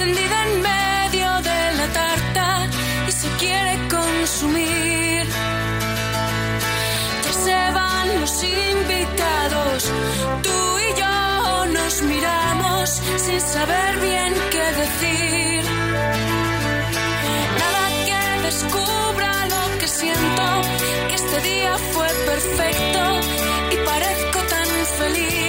encendida 0.00 0.46
en 0.46 0.62
medio 0.62 1.28
de 1.48 1.60
la 1.78 1.86
tarta 1.92 2.68
y 3.08 3.10
se 3.10 3.28
quiere 3.40 3.74
consumir. 3.88 5.26
Ya 7.24 7.32
se 7.32 7.72
van 7.72 8.20
los 8.20 8.44
invitados, 8.44 9.90
tú 10.44 10.58
y 10.86 11.00
yo 11.00 11.66
nos 11.78 12.02
miramos 12.02 13.02
sin 13.24 13.40
saber 13.40 13.92
bien 14.08 14.34
qué 14.52 14.66
decir. 14.82 15.64
Nada 17.62 17.84
que 18.08 18.22
descubra 18.46 19.32
lo 19.54 19.78
que 19.80 19.88
siento, 19.88 20.44
que 21.08 21.14
este 21.22 21.40
día 21.40 21.74
fue 21.92 22.08
perfecto 22.30 23.02
y 23.72 23.76
parezco 23.84 24.38
tan 24.54 24.68
feliz. 24.98 25.47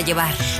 Llevar. 0.00 0.59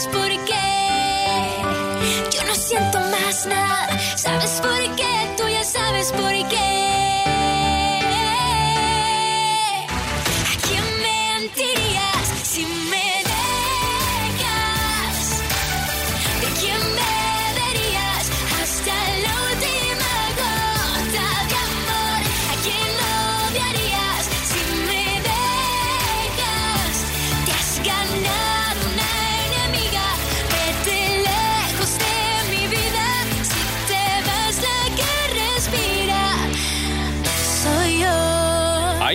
Sabes 0.00 0.06
por 0.16 0.44
qué. 0.44 1.60
Yo 2.30 2.44
no 2.44 2.54
siento 2.54 3.00
más 3.00 3.46
nada. 3.46 3.98
¿Sabes 4.16 4.60
por 4.60 4.96
qué? 4.96 5.34
Tú 5.36 5.44
ya 5.48 5.64
sabes 5.64 6.12
por 6.12 6.48
qué. 6.48 6.99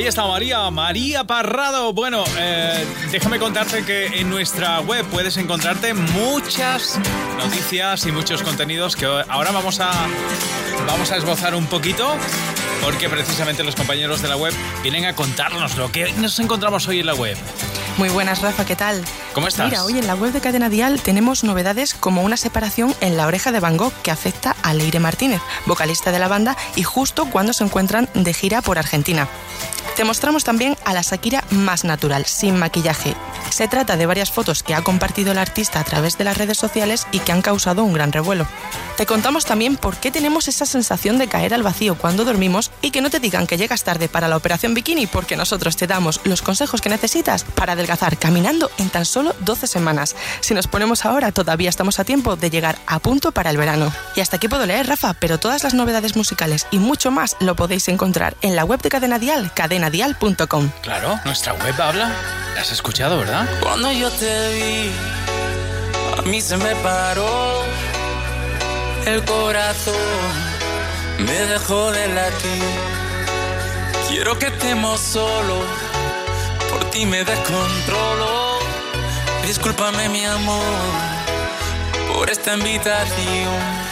Está 0.08 0.28
María, 0.28 0.70
María 0.70 1.24
Parrado. 1.24 1.92
Bueno, 1.92 2.24
eh, 2.38 2.86
déjame 3.12 3.40
contarte 3.40 3.84
que 3.84 4.06
en 4.06 4.30
nuestra 4.30 4.80
web 4.82 5.04
puedes 5.08 5.36
encontrarte 5.38 5.96
muchas 5.96 7.00
noticias 7.40 8.06
y 8.06 8.12
muchos 8.12 8.44
contenidos 8.44 8.96
que 8.96 9.08
ahora 9.08 9.52
vamos 9.52 9.80
a, 9.80 9.92
vamos 10.86 11.12
a 11.12 11.18
esbozar 11.18 11.56
un 11.56 11.66
poquito 11.66 12.16
porque 12.84 13.10
precisamente 13.10 13.64
los 13.64 13.76
compañeros 13.76 14.22
de 14.22 14.28
la 14.28 14.38
web 14.38 14.54
vienen 14.84 15.06
a 15.06 15.16
contarnos 15.16 15.76
lo 15.76 15.92
que 15.92 16.14
nos 16.14 16.38
encontramos 16.40 16.88
hoy 16.88 17.00
en 17.00 17.08
la 17.08 17.16
web. 17.16 17.36
Muy 17.98 18.10
buenas, 18.10 18.42
Rafa, 18.42 18.66
¿qué 18.66 18.76
tal? 18.76 19.06
¿Cómo 19.34 19.48
estás? 19.48 19.70
Mira, 19.70 19.86
hoy 19.86 19.98
en 19.98 20.06
la 20.06 20.16
web 20.16 20.34
de 20.34 20.42
Cadena 20.42 20.68
Dial 20.68 21.02
tenemos 21.02 21.46
novedades 21.46 21.94
como 21.94 22.24
una 22.24 22.36
separación 22.36 22.94
en 23.00 23.16
la 23.16 23.26
oreja 23.26 23.54
de 23.54 23.62
Van 23.62 23.78
Gogh 23.78 23.94
que 24.04 24.12
afecta 24.12 24.54
a 24.64 24.74
Leire 24.74 25.00
Martínez, 25.00 25.42
vocalista 25.66 26.12
de 26.12 26.20
la 26.20 26.28
banda, 26.28 26.58
y 26.76 26.84
justo 26.84 27.26
cuando 27.30 27.54
se 27.54 27.64
encuentran 27.64 28.10
de 28.14 28.34
gira 28.34 28.62
por 28.62 28.78
Argentina. 28.78 29.30
Te 29.96 30.04
mostramos 30.04 30.44
también 30.44 30.76
a 30.84 30.94
la 30.94 31.04
Shakira 31.04 31.46
más 31.52 31.86
natural, 31.86 32.26
sin 32.26 32.58
maquillaje. 32.58 33.16
Se 33.50 33.70
trata 33.70 33.96
de 33.96 34.06
varias 34.06 34.30
fotos 34.30 34.62
que 34.62 34.76
ha 34.76 34.82
compartido 34.82 35.32
el 35.32 35.38
artista 35.38 35.80
a 35.80 35.86
través 35.86 36.18
de 36.18 36.26
las 36.26 36.38
redes 36.38 36.58
sociales 36.58 37.08
y 37.14 37.20
que 37.20 37.32
han 37.32 37.42
causado 37.42 37.86
un 37.86 37.94
gran 37.94 38.12
revuelo. 38.12 38.46
Te 38.98 39.06
contamos 39.06 39.46
también 39.46 39.78
por 39.78 39.96
qué 39.96 40.12
tenemos 40.12 40.50
esa 40.50 40.66
sensación 40.66 41.18
de 41.18 41.30
caer 41.30 41.54
al 41.54 41.64
vacío 41.64 41.98
cuando 41.98 42.26
dormimos 42.26 42.72
y 42.82 42.92
que 42.92 43.00
no 43.00 43.10
te 43.10 43.22
digan 43.22 43.48
que 43.48 43.58
llegas 43.58 43.84
tarde 43.84 44.10
para 44.10 44.28
la 44.28 44.36
operación 44.36 44.74
bikini 44.74 45.08
porque 45.08 45.38
nosotros 45.38 45.78
te 45.78 45.88
damos 45.88 46.20
los 46.26 46.42
consejos 46.42 46.82
que 46.82 46.90
necesitas 46.90 47.46
para 47.46 47.76
adelgazar 47.86 48.18
caminando 48.18 48.72
en 48.80 48.90
tan 48.90 49.06
solo 49.06 49.36
12 49.42 49.68
semanas. 49.68 50.16
Si 50.42 50.54
nos 50.54 50.68
ponemos 50.68 51.06
ahora 51.06 51.32
todavía 51.32 51.70
estamos 51.70 52.00
a 52.00 52.04
tiempo 52.04 52.36
de 52.36 52.50
llegar 52.50 52.78
a 52.88 53.00
punto 53.00 53.32
para 53.32 53.52
el 53.52 53.58
verano. 53.58 53.94
Y 54.16 54.22
hasta 54.22 54.38
aquí 54.38 54.48
puedo 54.48 54.66
leer, 54.66 54.88
Rafa, 54.88 55.14
pero 55.14 55.38
todas 55.38 55.64
las 55.64 55.74
novedades 55.76 56.16
musicales 56.16 56.66
y 56.72 56.80
mucho 56.80 57.12
más 57.12 57.38
lo 57.40 57.56
podéis 57.56 57.88
encontrar 57.88 58.36
en 58.42 58.56
la 58.56 58.66
web 58.66 58.82
de 58.82 58.90
Cadena 58.90 59.20
Dial, 59.20 59.52
cadenadial.com. 59.54 60.72
Claro, 60.82 61.20
nuestra 61.26 61.54
web 61.54 61.80
habla. 61.80 62.12
¿La 62.56 62.62
has 62.62 62.72
escuchado, 62.72 63.20
verdad? 63.20 63.48
Cuando 63.62 63.92
yo 63.92 64.10
te 64.10 64.56
vi, 64.56 64.92
a 66.18 66.22
mí 66.24 66.42
se 66.42 66.58
me 66.58 66.76
paró 66.78 67.62
el 69.06 69.24
corazón, 69.26 69.94
me 71.20 71.40
dejó 71.54 71.92
de 71.92 72.08
latir. 72.08 72.64
Quiero 74.08 74.40
que 74.40 74.48
estemos 74.48 75.00
solos, 75.00 75.64
por 76.76 76.90
ti 76.90 77.06
me 77.06 77.24
descontrolo. 77.24 78.60
Discúlpame, 79.48 80.10
mi 80.10 80.26
amor, 80.26 80.62
por 82.12 82.30
esta 82.30 82.56
invitación. 82.56 83.86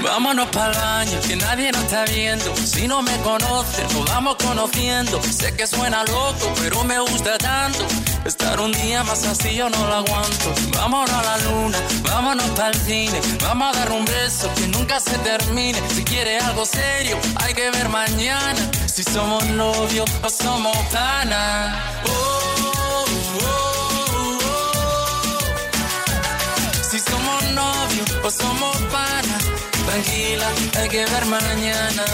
Vámonos 0.00 0.48
para 0.50 0.72
el 0.72 0.78
baño, 0.78 1.20
que 1.26 1.36
nadie 1.36 1.72
nos 1.72 1.82
está 1.84 2.04
viendo. 2.04 2.54
Si 2.56 2.86
no 2.86 3.02
me 3.02 3.16
conoces, 3.18 3.92
nos 3.94 4.04
vamos 4.04 4.36
conociendo. 4.36 5.20
Sé 5.22 5.54
que 5.56 5.66
suena 5.66 6.04
loco, 6.04 6.52
pero 6.60 6.84
me 6.84 7.00
gusta 7.00 7.36
tanto. 7.38 7.84
Estar 8.24 8.60
un 8.60 8.72
día 8.72 9.02
más 9.02 9.24
así 9.24 9.54
yo 9.54 9.68
no 9.70 9.86
lo 9.86 9.94
aguanto. 9.94 10.54
Vámonos 10.76 11.10
a 11.10 11.22
la 11.22 11.38
luna, 11.38 11.78
vámonos 12.02 12.48
para 12.50 12.68
el 12.68 12.80
cine. 12.80 13.20
Vamos 13.42 13.74
a 13.74 13.78
dar 13.80 13.90
un 13.92 14.04
beso 14.04 14.52
que 14.54 14.68
nunca 14.68 15.00
se 15.00 15.16
termine. 15.18 15.80
Si 15.94 16.04
quiere 16.04 16.38
algo 16.38 16.64
serio, 16.66 17.18
hay 17.36 17.54
que 17.54 17.70
ver 17.70 17.88
mañana. 17.88 18.70
Si 18.98 19.04
somos 19.04 19.46
novios 19.50 20.10
o 20.24 20.28
somos 20.28 20.76
panas. 20.92 21.72
Oh, 22.04 22.10
oh, 22.64 23.04
oh. 23.44 24.38
Si 26.82 26.98
somos 26.98 27.44
novios 27.54 28.10
o 28.24 28.28
somos 28.28 28.76
panas. 28.90 29.44
Tranquila, 29.86 30.48
hay 30.80 30.88
que 30.88 31.04
ver 31.06 31.26
mañana. 31.26 32.04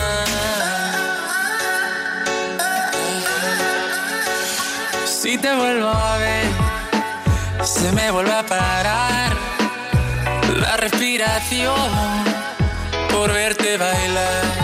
Si 5.07 5.39
te 5.39 5.55
vuelvo 5.55 5.89
a 5.89 6.19
ver, 6.19 6.53
se 7.65 7.93
me 7.93 8.11
vuelve 8.11 8.35
a 8.35 8.45
parar 8.45 9.33
la 10.61 10.77
respiración 10.77 11.91
por 13.11 13.33
verte 13.33 13.79
bailar. 13.79 14.64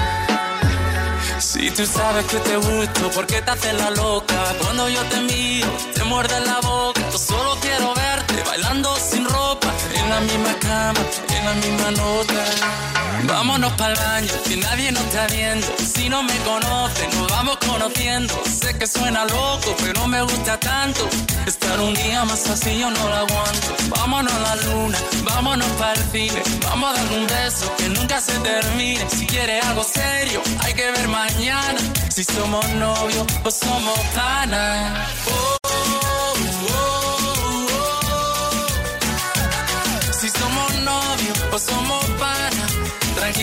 Si 1.60 1.70
tú 1.72 1.84
sabes 1.84 2.24
que 2.24 2.38
te 2.38 2.56
gusto, 2.56 3.10
¿por 3.10 3.26
qué 3.26 3.42
te 3.42 3.50
haces 3.50 3.74
la 3.74 3.90
loca? 3.90 4.34
Cuando 4.62 4.88
yo 4.88 5.02
te 5.10 5.20
miro, 5.20 5.68
te 5.94 6.04
muerde 6.04 6.40
la 6.40 6.58
boca. 6.60 7.02
Yo 7.12 7.18
solo 7.18 7.54
quiero 7.60 7.92
verte 7.94 8.42
bailando 8.46 8.96
sin 8.96 9.26
ropa, 9.26 9.70
la 10.10 10.20
misma 10.20 10.54
cama, 10.58 11.00
en 11.36 11.44
la 11.44 11.54
misma 11.54 11.90
nota. 11.92 12.44
Vámonos 13.28 13.72
para 13.74 13.92
el 13.92 13.98
baño, 13.98 14.32
que 14.48 14.56
nadie 14.56 14.90
nos 14.90 15.02
está 15.04 15.26
viendo. 15.28 15.66
Si 15.78 16.08
no 16.08 16.22
me 16.22 16.36
conocen, 16.38 17.08
nos 17.16 17.28
vamos 17.30 17.56
conociendo. 17.58 18.34
Sé 18.44 18.76
que 18.76 18.86
suena 18.86 19.24
loco, 19.24 19.76
pero 19.82 20.08
me 20.08 20.20
gusta 20.22 20.58
tanto. 20.58 21.08
Estar 21.46 21.78
un 21.80 21.94
día 21.94 22.24
más 22.24 22.48
así 22.48 22.78
yo 22.78 22.90
no 22.90 23.08
lo 23.08 23.14
aguanto. 23.14 23.68
Vámonos 23.96 24.32
a 24.32 24.40
la 24.40 24.56
luna, 24.66 24.98
vámonos 25.22 25.68
para 25.78 25.92
el 25.92 26.04
cine. 26.10 26.42
Vamos 26.62 26.90
a 26.90 27.02
dar 27.02 27.12
un 27.12 27.26
beso 27.26 27.72
que 27.78 27.88
nunca 27.88 28.20
se 28.20 28.36
termine. 28.40 29.08
Si 29.08 29.26
quieres 29.26 29.64
algo 29.64 29.84
serio, 29.84 30.42
hay 30.60 30.74
que 30.74 30.90
ver 30.90 31.08
mañana. 31.08 31.80
Si 32.08 32.24
somos 32.24 32.68
novios 32.70 33.26
o 33.44 33.50
somos 33.50 33.98
panas. 34.14 35.08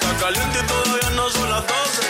está 0.00 0.16
caliente 0.16 0.58
y 0.62 0.66
todavía 0.66 1.10
no 1.10 1.28
son 1.28 1.50
las 1.50 1.66
12. 1.66 2.09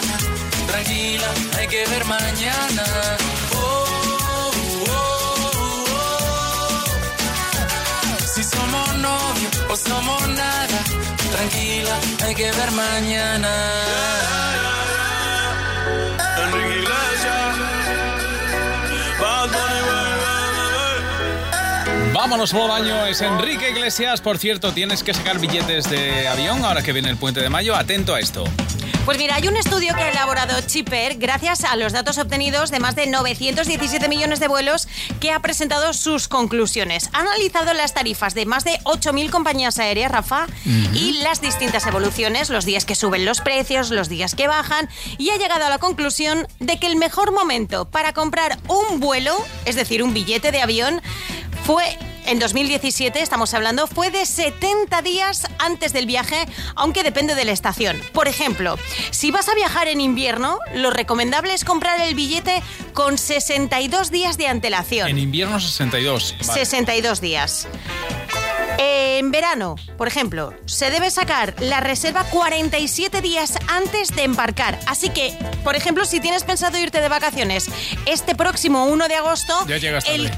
Tranquila, 0.71 1.29
hay 1.57 1.67
que 1.67 1.85
ver 1.85 2.05
mañana. 2.05 2.83
Oh, 3.53 3.85
oh, 4.87 4.95
oh. 4.95 6.85
Si 8.33 8.41
somos 8.43 8.95
novios 8.95 9.53
o 9.69 9.75
somos 9.75 10.27
nada. 10.29 10.79
tranquila, 11.35 11.95
hay 12.23 12.35
que 12.35 12.51
ver 12.51 12.71
mañana. 12.71 13.51
Vámonos 22.21 22.53
por 22.53 22.69
baño, 22.69 23.07
es 23.07 23.19
Enrique 23.21 23.71
Iglesias. 23.71 24.21
Por 24.21 24.37
cierto, 24.37 24.73
tienes 24.73 25.01
que 25.01 25.11
sacar 25.11 25.39
billetes 25.39 25.89
de 25.89 26.27
avión 26.27 26.63
ahora 26.63 26.83
que 26.83 26.93
viene 26.93 27.09
el 27.09 27.17
puente 27.17 27.41
de 27.41 27.49
mayo. 27.49 27.75
Atento 27.75 28.13
a 28.13 28.19
esto. 28.19 28.43
Pues 29.05 29.17
mira, 29.17 29.37
hay 29.37 29.47
un 29.47 29.57
estudio 29.57 29.95
que 29.95 30.03
ha 30.03 30.11
elaborado 30.11 30.53
Chipper 30.61 31.17
gracias 31.17 31.63
a 31.63 31.75
los 31.77 31.93
datos 31.93 32.19
obtenidos 32.19 32.69
de 32.69 32.79
más 32.79 32.95
de 32.95 33.07
917 33.07 34.07
millones 34.07 34.39
de 34.39 34.47
vuelos 34.47 34.87
que 35.19 35.31
ha 35.31 35.39
presentado 35.39 35.93
sus 35.93 36.27
conclusiones. 36.27 37.09
Ha 37.11 37.21
analizado 37.21 37.73
las 37.73 37.95
tarifas 37.95 38.35
de 38.35 38.45
más 38.45 38.65
de 38.65 38.77
8.000 38.83 39.31
compañías 39.31 39.79
aéreas, 39.79 40.11
Rafa, 40.11 40.45
y 40.93 41.23
las 41.23 41.41
distintas 41.41 41.87
evoluciones, 41.87 42.51
los 42.51 42.65
días 42.65 42.85
que 42.85 42.93
suben 42.93 43.25
los 43.25 43.41
precios, 43.41 43.89
los 43.89 44.09
días 44.09 44.35
que 44.35 44.47
bajan, 44.47 44.89
y 45.17 45.31
ha 45.31 45.37
llegado 45.37 45.65
a 45.65 45.69
la 45.69 45.79
conclusión 45.79 46.47
de 46.59 46.77
que 46.77 46.85
el 46.85 46.97
mejor 46.97 47.31
momento 47.31 47.85
para 47.85 48.13
comprar 48.13 48.59
un 48.67 48.99
vuelo, 48.99 49.35
es 49.65 49.75
decir, 49.75 50.03
un 50.03 50.13
billete 50.13 50.51
de 50.51 50.61
avión, 50.61 51.01
fue 51.65 51.97
en 52.31 52.39
2017, 52.39 53.21
estamos 53.21 53.53
hablando, 53.53 53.87
fue 53.87 54.09
de 54.09 54.25
70 54.25 55.01
días 55.01 55.47
antes 55.59 55.91
del 55.91 56.05
viaje, 56.05 56.45
aunque 56.75 57.03
depende 57.03 57.35
de 57.35 57.43
la 57.43 57.51
estación. 57.51 58.01
Por 58.13 58.29
ejemplo, 58.29 58.77
si 59.09 59.31
vas 59.31 59.49
a 59.49 59.53
viajar 59.53 59.89
en 59.89 59.99
invierno, 59.99 60.57
lo 60.73 60.91
recomendable 60.91 61.53
es 61.53 61.65
comprar 61.65 61.99
el 61.99 62.15
billete 62.15 62.63
con 62.93 63.17
62 63.17 64.11
días 64.11 64.37
de 64.37 64.47
antelación. 64.47 65.09
En 65.09 65.17
invierno 65.17 65.59
62. 65.59 66.35
Vale. 66.39 66.53
62 66.53 67.19
días. 67.19 67.67
En 68.77 69.31
verano, 69.31 69.75
por 69.97 70.07
ejemplo, 70.07 70.53
se 70.65 70.89
debe 70.89 71.11
sacar 71.11 71.53
la 71.59 71.79
reserva 71.79 72.23
47 72.25 73.21
días 73.21 73.53
antes 73.67 74.15
de 74.15 74.23
embarcar. 74.23 74.79
Así 74.87 75.09
que, 75.09 75.33
por 75.63 75.75
ejemplo, 75.75 76.05
si 76.05 76.19
tienes 76.19 76.43
pensado 76.43 76.77
irte 76.79 77.01
de 77.01 77.09
vacaciones 77.09 77.67
este 78.05 78.35
próximo 78.35 78.85
1 78.85 79.07
de 79.07 79.15
agosto, 79.15 79.53
Ya 79.67 79.77
llegas 79.77 80.05
tarde. 80.05 80.15
el, 80.15 80.31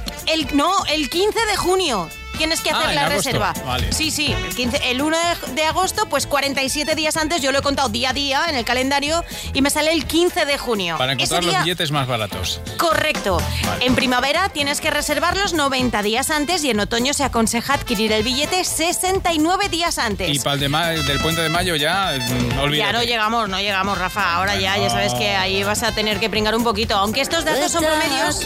el- 0.48 0.58
no, 0.58 0.86
el 0.86 1.10
15 1.10 1.46
de 1.46 1.56
junio. 1.58 2.10
Tienes 2.38 2.62
que 2.62 2.72
Ah, 2.72 2.80
hacer 2.82 2.96
la 2.96 3.02
agosto. 3.06 3.18
reserva. 3.30 3.54
Vale. 3.66 3.92
Sí, 3.94 4.12
sí, 4.12 4.34
el, 4.34 4.56
15 4.56 4.92
el 4.92 5.02
1 5.02 5.18
de, 5.18 5.54
de 5.54 5.64
agosto, 5.66 6.08
pues 6.10 6.28
47 6.28 6.96
días 6.96 7.16
antes, 7.18 7.42
yo 7.42 7.52
lo 7.52 7.60
he 7.60 7.62
contado 7.62 7.90
día 7.90 8.10
a 8.10 8.14
día 8.14 8.46
en 8.50 8.56
el 8.56 8.66
calendario 8.66 9.24
y 9.54 9.62
me 9.62 9.70
sale 9.70 9.94
el 9.94 10.06
15 10.06 10.46
de 10.46 10.58
junio. 10.58 10.98
Para 10.98 11.14
Ese 11.14 11.22
encontrar 11.24 11.44
los 11.44 11.52
día- 11.54 11.64
billetes 11.64 11.92
más 11.92 12.08
baratos. 12.08 12.60
Correcto. 12.78 13.38
Vale. 13.66 13.86
En 13.86 13.96
primavera 13.96 14.50
tienes 14.50 14.82
que 14.82 14.90
reservarlos 14.92 15.54
90 15.54 16.02
días 16.02 16.30
antes 16.32 16.64
y 16.64 16.70
en 16.72 16.80
otoño 16.80 17.14
se 17.14 17.24
aconseja 17.24 17.76
adquirir 17.76 18.12
el 18.12 18.24
billete 18.24 18.64
69 18.64 19.70
días 19.70 19.98
antes. 19.98 20.30
Y 20.36 20.40
para 20.40 20.56
el 20.56 20.60
de 20.60 20.70
ma- 20.70 20.88
del 20.90 21.20
puente 21.20 21.42
de 21.42 21.50
mayo 21.50 21.76
ya, 21.76 22.14
mm, 22.18 22.60
olvídate. 22.60 22.78
Ya 22.78 22.92
no 22.94 23.04
llegamos, 23.04 23.48
no 23.50 23.60
llegamos, 23.60 23.98
Rafa. 23.98 24.36
Ahora 24.36 24.56
ya, 24.60 24.78
ya 24.78 24.90
sabes 24.90 25.14
que 25.14 25.36
ahí 25.36 25.64
vas 25.64 25.84
a 25.84 25.94
tener 25.94 26.20
que 26.20 26.30
pringar 26.30 26.56
un 26.56 26.64
poquito. 26.64 26.96
Aunque 26.96 27.22
estos 27.22 27.46
datos 27.46 27.72
son 27.72 27.84
promedios 27.84 28.40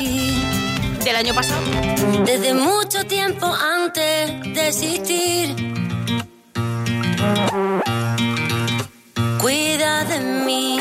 del 1.04 1.16
año 1.16 1.34
pasado. 1.34 1.62
Desde 2.26 2.54
mucho 2.54 3.04
tiempo 3.06 3.46
antes 3.46 4.32
de 4.54 4.68
existir. 4.68 5.56
Cuida 9.40 10.04
de 10.06 10.20
mí, 10.20 10.80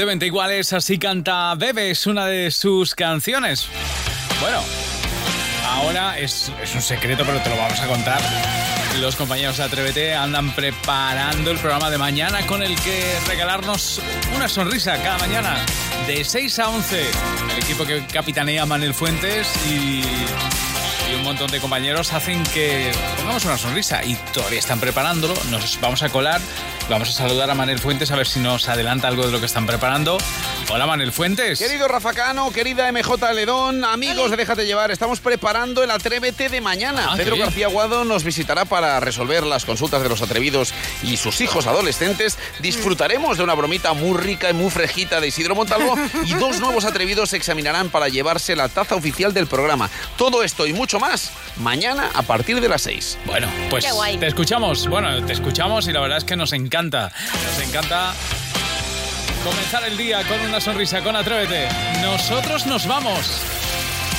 2020 0.00 0.26
iguales, 0.26 0.72
así 0.72 0.98
canta 0.98 1.54
Bebes, 1.56 2.06
una 2.06 2.24
de 2.24 2.50
sus 2.50 2.94
canciones. 2.94 3.66
Bueno, 4.40 4.62
ahora 5.68 6.18
es, 6.18 6.50
un 6.74 6.80
secreto, 6.80 7.22
pero 7.26 7.38
te 7.42 7.50
lo 7.50 7.56
vamos 7.58 7.78
a 7.80 7.86
contar. 7.86 8.18
Los 8.98 9.14
compañeros 9.16 9.58
de 9.58 9.64
Atrévete 9.64 10.14
andan 10.14 10.54
preparando 10.54 11.50
el 11.50 11.58
programa 11.58 11.90
de 11.90 11.98
mañana 11.98 12.46
con 12.46 12.62
el 12.62 12.80
que 12.80 13.14
regalarnos 13.28 14.00
una 14.34 14.48
sonrisa 14.48 14.96
cada 15.02 15.18
mañana 15.18 15.62
de 16.06 16.24
6 16.24 16.58
a 16.60 16.70
11. 16.70 17.02
El 17.52 17.62
equipo 17.62 17.84
que 17.84 18.02
capitanea 18.06 18.64
Manuel 18.64 18.94
Fuentes 18.94 19.52
y, 19.66 20.00
y 20.00 21.14
un 21.14 21.24
montón 21.24 21.50
de 21.50 21.60
compañeros 21.60 22.14
hacen 22.14 22.42
que 22.54 22.90
pongamos 23.18 23.44
una 23.44 23.58
sonrisa 23.58 24.02
y 24.02 24.14
todavía 24.32 24.60
están 24.60 24.80
preparándolo. 24.80 25.34
Nos 25.50 25.78
vamos 25.78 26.02
a 26.02 26.08
colar 26.08 26.40
vamos 26.90 27.08
a 27.08 27.12
saludar 27.12 27.48
a 27.48 27.54
Manel 27.54 27.78
Fuentes 27.78 28.10
a 28.10 28.16
ver 28.16 28.26
si 28.26 28.40
nos 28.40 28.68
adelanta 28.68 29.06
algo 29.06 29.24
de 29.24 29.30
lo 29.30 29.38
que 29.38 29.46
están 29.46 29.64
preparando. 29.64 30.18
Hola 30.68 30.86
Manel 30.86 31.10
Fuentes. 31.10 31.58
Querido 31.58 31.88
Rafa 31.88 32.12
Cano, 32.12 32.52
querida 32.52 32.90
MJ 32.92 33.32
Ledón, 33.34 33.84
amigos 33.84 34.30
de 34.30 34.36
Déjate 34.36 34.66
Llevar, 34.66 34.92
estamos 34.92 35.18
preparando 35.18 35.82
el 35.82 35.90
Atrévete 35.90 36.48
de 36.48 36.60
mañana. 36.60 37.08
Ah, 37.10 37.16
Pedro. 37.16 37.36
García 37.36 37.66
Guado 37.68 38.04
nos 38.04 38.22
visitará 38.22 38.64
para 38.64 39.00
resolver 39.00 39.42
las 39.44 39.64
consultas 39.64 40.02
de 40.02 40.08
los 40.08 40.22
atrevidos 40.22 40.72
y 41.02 41.16
sus 41.16 41.40
hijos 41.40 41.66
adolescentes. 41.66 42.38
Disfrutaremos 42.60 43.38
de 43.38 43.44
una 43.44 43.54
bromita 43.54 43.94
muy 43.94 44.16
rica 44.16 44.50
y 44.50 44.52
muy 44.52 44.70
frejita 44.70 45.20
de 45.20 45.28
Isidro 45.28 45.56
Montalvo 45.56 45.96
y 46.24 46.34
dos 46.34 46.60
nuevos 46.60 46.84
atrevidos 46.84 47.30
se 47.30 47.36
examinarán 47.36 47.88
para 47.90 48.08
llevarse 48.08 48.54
la 48.54 48.68
taza 48.68 48.94
oficial 48.94 49.34
del 49.34 49.48
programa. 49.48 49.90
Todo 50.16 50.44
esto 50.44 50.66
y 50.68 50.72
mucho 50.72 51.00
más 51.00 51.32
mañana 51.56 52.10
a 52.14 52.22
partir 52.22 52.60
de 52.60 52.68
las 52.68 52.82
6. 52.82 53.18
Bueno, 53.26 53.48
pues 53.70 53.84
Qué 53.84 53.92
guay. 53.92 54.18
te 54.18 54.28
escuchamos. 54.28 54.86
Bueno, 54.86 55.24
te 55.26 55.32
escuchamos 55.32 55.88
y 55.88 55.92
la 55.92 56.00
verdad 56.00 56.18
es 56.18 56.24
que 56.24 56.36
nos 56.36 56.52
encanta. 56.52 57.10
Nos 57.44 57.68
encanta 57.68 58.14
comenzar 59.44 59.84
el 59.84 59.96
día 59.96 60.22
con 60.26 60.40
una 60.40 60.60
sonrisa, 60.60 61.02
con 61.02 61.16
Atrévete. 61.16 61.68
Nosotros 62.02 62.66
nos 62.66 62.86
vamos. 62.86 63.30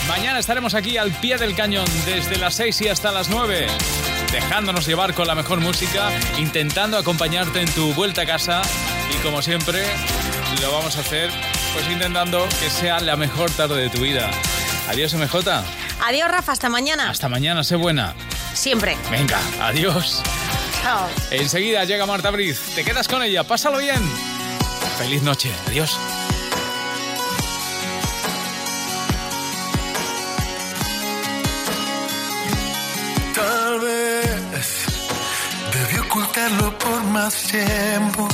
Mañana 0.07 0.39
estaremos 0.39 0.74
aquí 0.74 0.97
al 0.97 1.11
pie 1.11 1.38
del 1.38 1.55
cañón 1.55 1.86
desde 2.05 2.38
las 2.38 2.55
6 2.55 2.82
y 2.82 2.88
hasta 2.89 3.11
las 3.11 3.30
9, 3.30 3.67
dejándonos 4.32 4.86
llevar 4.86 5.13
con 5.13 5.28
la 5.28 5.36
mejor 5.36 5.59
música, 5.59 6.09
intentando 6.38 6.97
acompañarte 6.97 7.61
en 7.61 7.72
tu 7.72 7.93
vuelta 7.93 8.24
a 8.24 8.26
casa 8.26 8.61
y 9.13 9.17
como 9.24 9.41
siempre 9.41 9.86
lo 10.61 10.72
vamos 10.74 10.97
a 10.97 11.01
hacer 11.01 11.30
pues 11.74 11.89
intentando 11.89 12.47
que 12.59 12.69
sea 12.69 12.99
la 12.99 13.15
mejor 13.15 13.49
tarde 13.51 13.82
de 13.84 13.89
tu 13.89 14.01
vida. 14.01 14.30
Adiós 14.89 15.13
MJ, 15.13 15.63
Adiós, 16.03 16.30
Rafa, 16.32 16.51
hasta 16.51 16.67
mañana. 16.67 17.09
hasta 17.09 17.30
mañana, 17.30 17.63
sé 17.63 17.76
buena. 17.76 18.13
Siempre. 18.53 18.97
Venga, 19.11 19.39
adiós. 19.61 20.22
Chao. 20.82 21.07
Enseguida 21.30 21.86
llega 21.86 22.05
Marta 22.07 22.32
Briz. 22.32 22.59
Te 22.76 22.84
quedas 22.84 23.07
con 23.07 23.22
ella. 23.22 23.43
Pásalo 23.43 23.78
bien. 23.78 24.01
Feliz 24.98 25.22
noche. 25.24 25.52
Adiós. 25.68 25.98
Tal 33.36 33.80
vez 33.80 34.68
debí 35.74 35.98
ocultarlo 36.00 36.78
por 36.78 37.04
más 37.06 37.34
tiempo. 37.44 38.28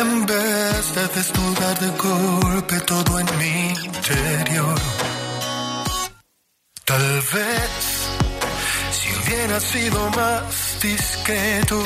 En 0.00 0.26
vez 0.26 0.94
de 0.94 1.08
desnudar 1.08 1.78
de 1.78 1.88
golpe 2.08 2.80
todo 2.80 3.20
en 3.20 3.26
mi 3.38 3.68
interior. 3.70 4.80
Tal 6.84 7.20
vez 7.34 7.70
si 8.90 9.08
hubiera 9.18 9.60
sido 9.60 10.10
más 10.10 10.78
discreto, 10.82 11.82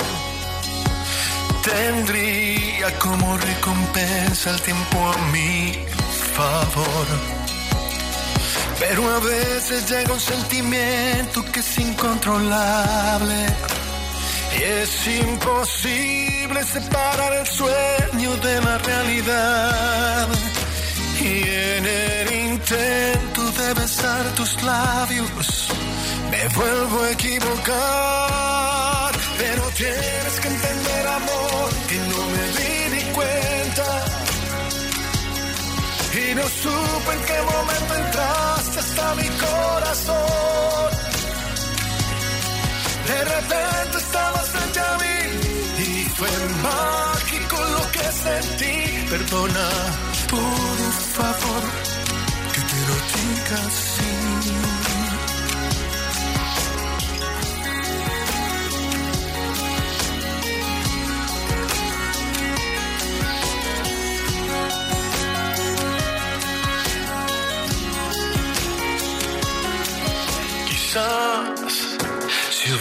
tendría 1.66 2.98
como 2.98 3.36
recompensa 3.36 4.50
el 4.50 4.60
tiempo 4.62 5.12
a 5.12 5.16
mi 5.32 5.72
favor. 6.34 7.06
Pero 8.78 9.16
a 9.16 9.18
veces 9.20 9.88
llega 9.90 10.12
un 10.12 10.20
sentimiento 10.20 11.44
que 11.52 11.60
es 11.60 11.78
incontrolable. 11.78 13.46
Y 14.58 14.62
es 14.62 15.06
imposible 15.22 16.64
separar 16.64 17.32
el 17.40 17.46
sueño 17.46 18.36
de 18.36 18.60
la 18.60 18.78
realidad. 18.78 20.28
Y 21.20 21.42
en 21.42 21.86
el 21.86 22.32
intento 22.50 23.50
de 23.52 23.74
besar 23.74 24.24
tus 24.34 24.62
labios, 24.62 25.68
me 26.30 26.48
vuelvo 26.48 27.02
a 27.02 27.10
equivocar. 27.10 29.12
Pero 29.38 29.62
tienes 29.76 30.40
que 30.40 30.48
entender, 30.48 30.85
no 36.36 36.42
supe 36.48 37.12
en 37.16 37.22
qué 37.28 37.38
momento 37.52 37.94
entraste 37.94 38.78
hasta 38.78 39.14
mi 39.14 39.28
corazón. 39.44 40.90
De 43.10 43.24
repente 43.24 43.98
estabas 43.98 44.48
frente 44.54 44.80
a 44.80 44.92
mí 45.02 45.18
y 45.86 46.04
fue 46.18 46.28
mágico 46.62 47.56
lo 47.76 47.90
que 47.94 48.06
sentí. 48.24 48.76
Perdona, 49.10 49.68
por 50.34 50.92
favor, 51.16 51.62
que 52.52 52.60
te 52.70 52.78
lo 52.88 52.96
diga 53.14 53.58
así. 53.68 54.15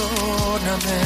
Perdóname. 0.00 1.00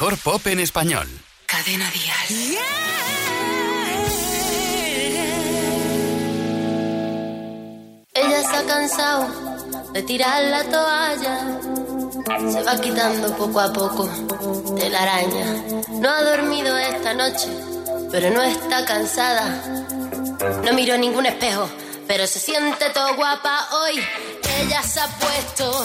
Mejor 0.00 0.16
pop 0.16 0.46
en 0.46 0.60
español. 0.60 1.06
Cadena 1.44 1.90
Dial. 1.90 2.58
Ella 8.14 8.40
se 8.40 8.56
ha 8.56 8.64
cansado 8.66 9.92
de 9.92 10.02
tirar 10.02 10.42
la 10.44 10.64
toalla. 10.64 11.60
Se 12.50 12.62
va 12.62 12.80
quitando 12.80 13.36
poco 13.36 13.60
a 13.60 13.70
poco 13.74 14.06
de 14.74 14.88
la 14.88 15.02
araña. 15.02 15.64
No 15.90 16.08
ha 16.08 16.22
dormido 16.22 16.78
esta 16.78 17.12
noche, 17.12 17.48
pero 18.10 18.30
no 18.30 18.40
está 18.40 18.86
cansada. 18.86 19.62
No 20.64 20.72
miró 20.72 20.96
ningún 20.96 21.26
espejo, 21.26 21.68
pero 22.08 22.26
se 22.26 22.38
siente 22.38 22.88
todo 22.94 23.16
guapa 23.16 23.68
hoy. 23.72 24.02
Ella 24.62 24.82
se 24.82 24.98
ha 24.98 25.08
puesto 25.08 25.84